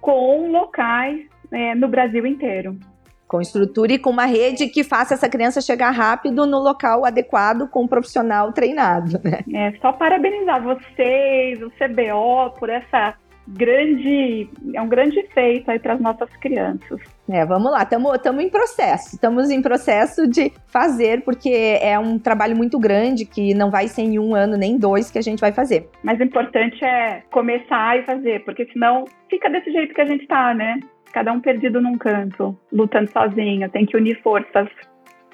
com 0.02 0.52
locais 0.52 1.26
é, 1.50 1.76
no 1.76 1.88
Brasil 1.88 2.26
inteiro. 2.26 2.78
Com 3.28 3.42
estrutura 3.42 3.94
e 3.94 4.00
com 4.00 4.10
uma 4.10 4.26
rede 4.26 4.68
que 4.68 4.84
faça 4.84 5.14
essa 5.14 5.28
criança 5.28 5.60
chegar 5.60 5.92
rápido 5.92 6.46
no 6.46 6.60
local 6.60 7.06
adequado 7.06 7.68
com 7.70 7.84
um 7.84 7.88
profissional 7.88 8.54
treinado, 8.54 9.20
né? 9.24 9.40
É, 9.54 9.78
só 9.82 9.92
parabenizar 9.92 10.64
vocês, 10.64 11.62
o 11.62 11.70
CBO, 11.72 12.58
por 12.58 12.70
essa 12.70 13.16
grande, 13.48 14.50
é 14.74 14.82
um 14.82 14.88
grande 14.88 15.24
feito 15.34 15.72
aí 15.72 15.80
para 15.80 15.94
as 15.94 16.02
nossas 16.02 16.30
crianças. 16.38 17.00
É, 17.30 17.46
vamos 17.46 17.72
lá, 17.72 17.84
estamos 17.84 18.44
em 18.44 18.50
processo, 18.50 19.16
estamos 19.16 19.50
em 19.50 19.62
processo 19.62 20.28
de 20.28 20.52
fazer, 20.68 21.22
porque 21.22 21.80
é 21.82 21.98
um 21.98 22.20
trabalho 22.20 22.56
muito 22.56 22.78
grande 22.78 23.26
que 23.26 23.54
não 23.54 23.72
vai 23.72 23.88
ser 23.88 24.02
em 24.02 24.20
um 24.20 24.36
ano 24.36 24.58
nem 24.58 24.78
dois 24.78 25.10
que 25.10 25.18
a 25.18 25.22
gente 25.22 25.40
vai 25.40 25.52
fazer. 25.52 25.90
Mas 26.04 26.20
o 26.20 26.24
importante 26.24 26.84
é 26.84 27.24
começar 27.32 27.98
e 27.98 28.04
fazer, 28.04 28.44
porque 28.44 28.66
senão 28.72 29.06
fica 29.30 29.50
desse 29.50 29.72
jeito 29.72 29.94
que 29.94 30.02
a 30.02 30.06
gente 30.06 30.24
está, 30.24 30.54
né? 30.54 30.80
Cada 31.18 31.34
um 31.34 31.42
perdido 31.42 31.82
num 31.82 31.98
canto, 31.98 32.56
lutando 32.72 33.10
sozinho, 33.10 33.68
tem 33.72 33.88
que 33.88 33.98
unir 33.98 34.22
forças 34.22 34.70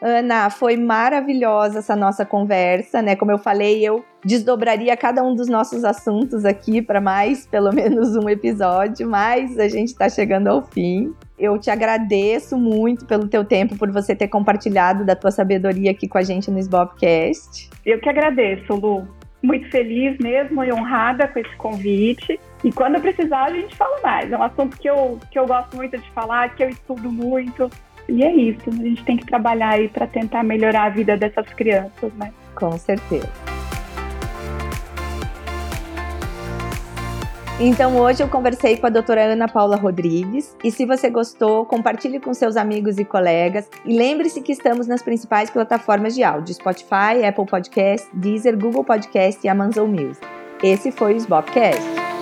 Ana, 0.01 0.49
foi 0.49 0.77
maravilhosa 0.77 1.79
essa 1.79 1.93
nossa 1.93 2.25
conversa, 2.25 3.01
né? 3.01 3.17
Como 3.17 3.31
eu 3.31 3.37
falei, 3.37 3.85
eu 3.85 4.03
desdobraria 4.23 4.95
cada 4.95 5.21
um 5.21 5.35
dos 5.35 5.49
nossos 5.49 5.83
assuntos 5.83 6.45
aqui 6.45 6.81
para 6.81 7.01
mais, 7.01 7.45
pelo 7.47 7.69
menos 7.75 8.15
um 8.15 8.29
episódio, 8.29 9.09
mas 9.09 9.59
a 9.59 9.67
gente 9.67 9.89
está 9.89 10.07
chegando 10.07 10.47
ao 10.47 10.61
fim. 10.61 11.13
Eu 11.37 11.59
te 11.59 11.69
agradeço 11.69 12.57
muito 12.57 13.05
pelo 13.05 13.27
teu 13.27 13.43
tempo, 13.43 13.77
por 13.77 13.91
você 13.91 14.15
ter 14.15 14.29
compartilhado 14.29 15.05
da 15.05 15.17
tua 15.17 15.31
sabedoria 15.31 15.91
aqui 15.91 16.07
com 16.07 16.17
a 16.17 16.23
gente 16.23 16.49
no 16.49 16.59
Sbobcast. 16.59 17.69
Eu 17.85 17.99
que 17.99 18.07
agradeço, 18.07 18.73
Lu. 18.73 19.05
Muito 19.41 19.69
feliz 19.69 20.17
mesmo 20.19 20.63
e 20.63 20.71
honrada 20.71 21.27
com 21.27 21.39
esse 21.39 21.55
convite. 21.57 22.39
E 22.63 22.71
quando 22.71 22.99
precisar, 23.01 23.45
a 23.45 23.53
gente 23.53 23.75
fala 23.75 23.99
mais. 24.01 24.31
É 24.31 24.37
um 24.37 24.43
assunto 24.43 24.77
que 24.77 24.89
eu, 24.89 25.19
que 25.29 25.37
eu 25.37 25.45
gosto 25.45 25.75
muito 25.75 25.97
de 25.97 26.09
falar, 26.11 26.55
que 26.55 26.63
eu 26.63 26.69
estudo 26.69 27.11
muito. 27.11 27.69
E 28.07 28.23
é 28.23 28.33
isso, 28.33 28.69
a 28.69 28.71
gente 28.71 29.03
tem 29.03 29.17
que 29.17 29.25
trabalhar 29.25 29.69
aí 29.69 29.87
para 29.87 30.05
tentar 30.07 30.43
melhorar 30.43 30.83
a 30.83 30.89
vida 30.89 31.15
dessas 31.17 31.47
crianças, 31.53 32.13
né? 32.15 32.33
Com 32.55 32.77
certeza. 32.77 33.29
Então 37.59 37.97
hoje 37.97 38.21
eu 38.21 38.27
conversei 38.27 38.75
com 38.77 38.87
a 38.87 38.89
doutora 38.89 39.25
Ana 39.25 39.47
Paula 39.47 39.77
Rodrigues 39.77 40.57
e 40.63 40.71
se 40.71 40.85
você 40.85 41.09
gostou, 41.09 41.65
compartilhe 41.65 42.19
com 42.19 42.33
seus 42.33 42.57
amigos 42.57 42.97
e 42.97 43.05
colegas 43.05 43.69
e 43.85 43.95
lembre-se 43.95 44.41
que 44.41 44.51
estamos 44.51 44.87
nas 44.87 45.03
principais 45.03 45.49
plataformas 45.49 46.15
de 46.15 46.23
áudio, 46.23 46.55
Spotify, 46.55 47.23
Apple 47.25 47.45
Podcast, 47.45 48.07
Deezer, 48.11 48.57
Google 48.57 48.83
Podcast 48.83 49.39
e 49.45 49.47
Amazon 49.47 49.89
Music. 49.89 50.25
Esse 50.61 50.91
foi 50.91 51.13
o 51.13 51.17
Sbopcast. 51.17 52.12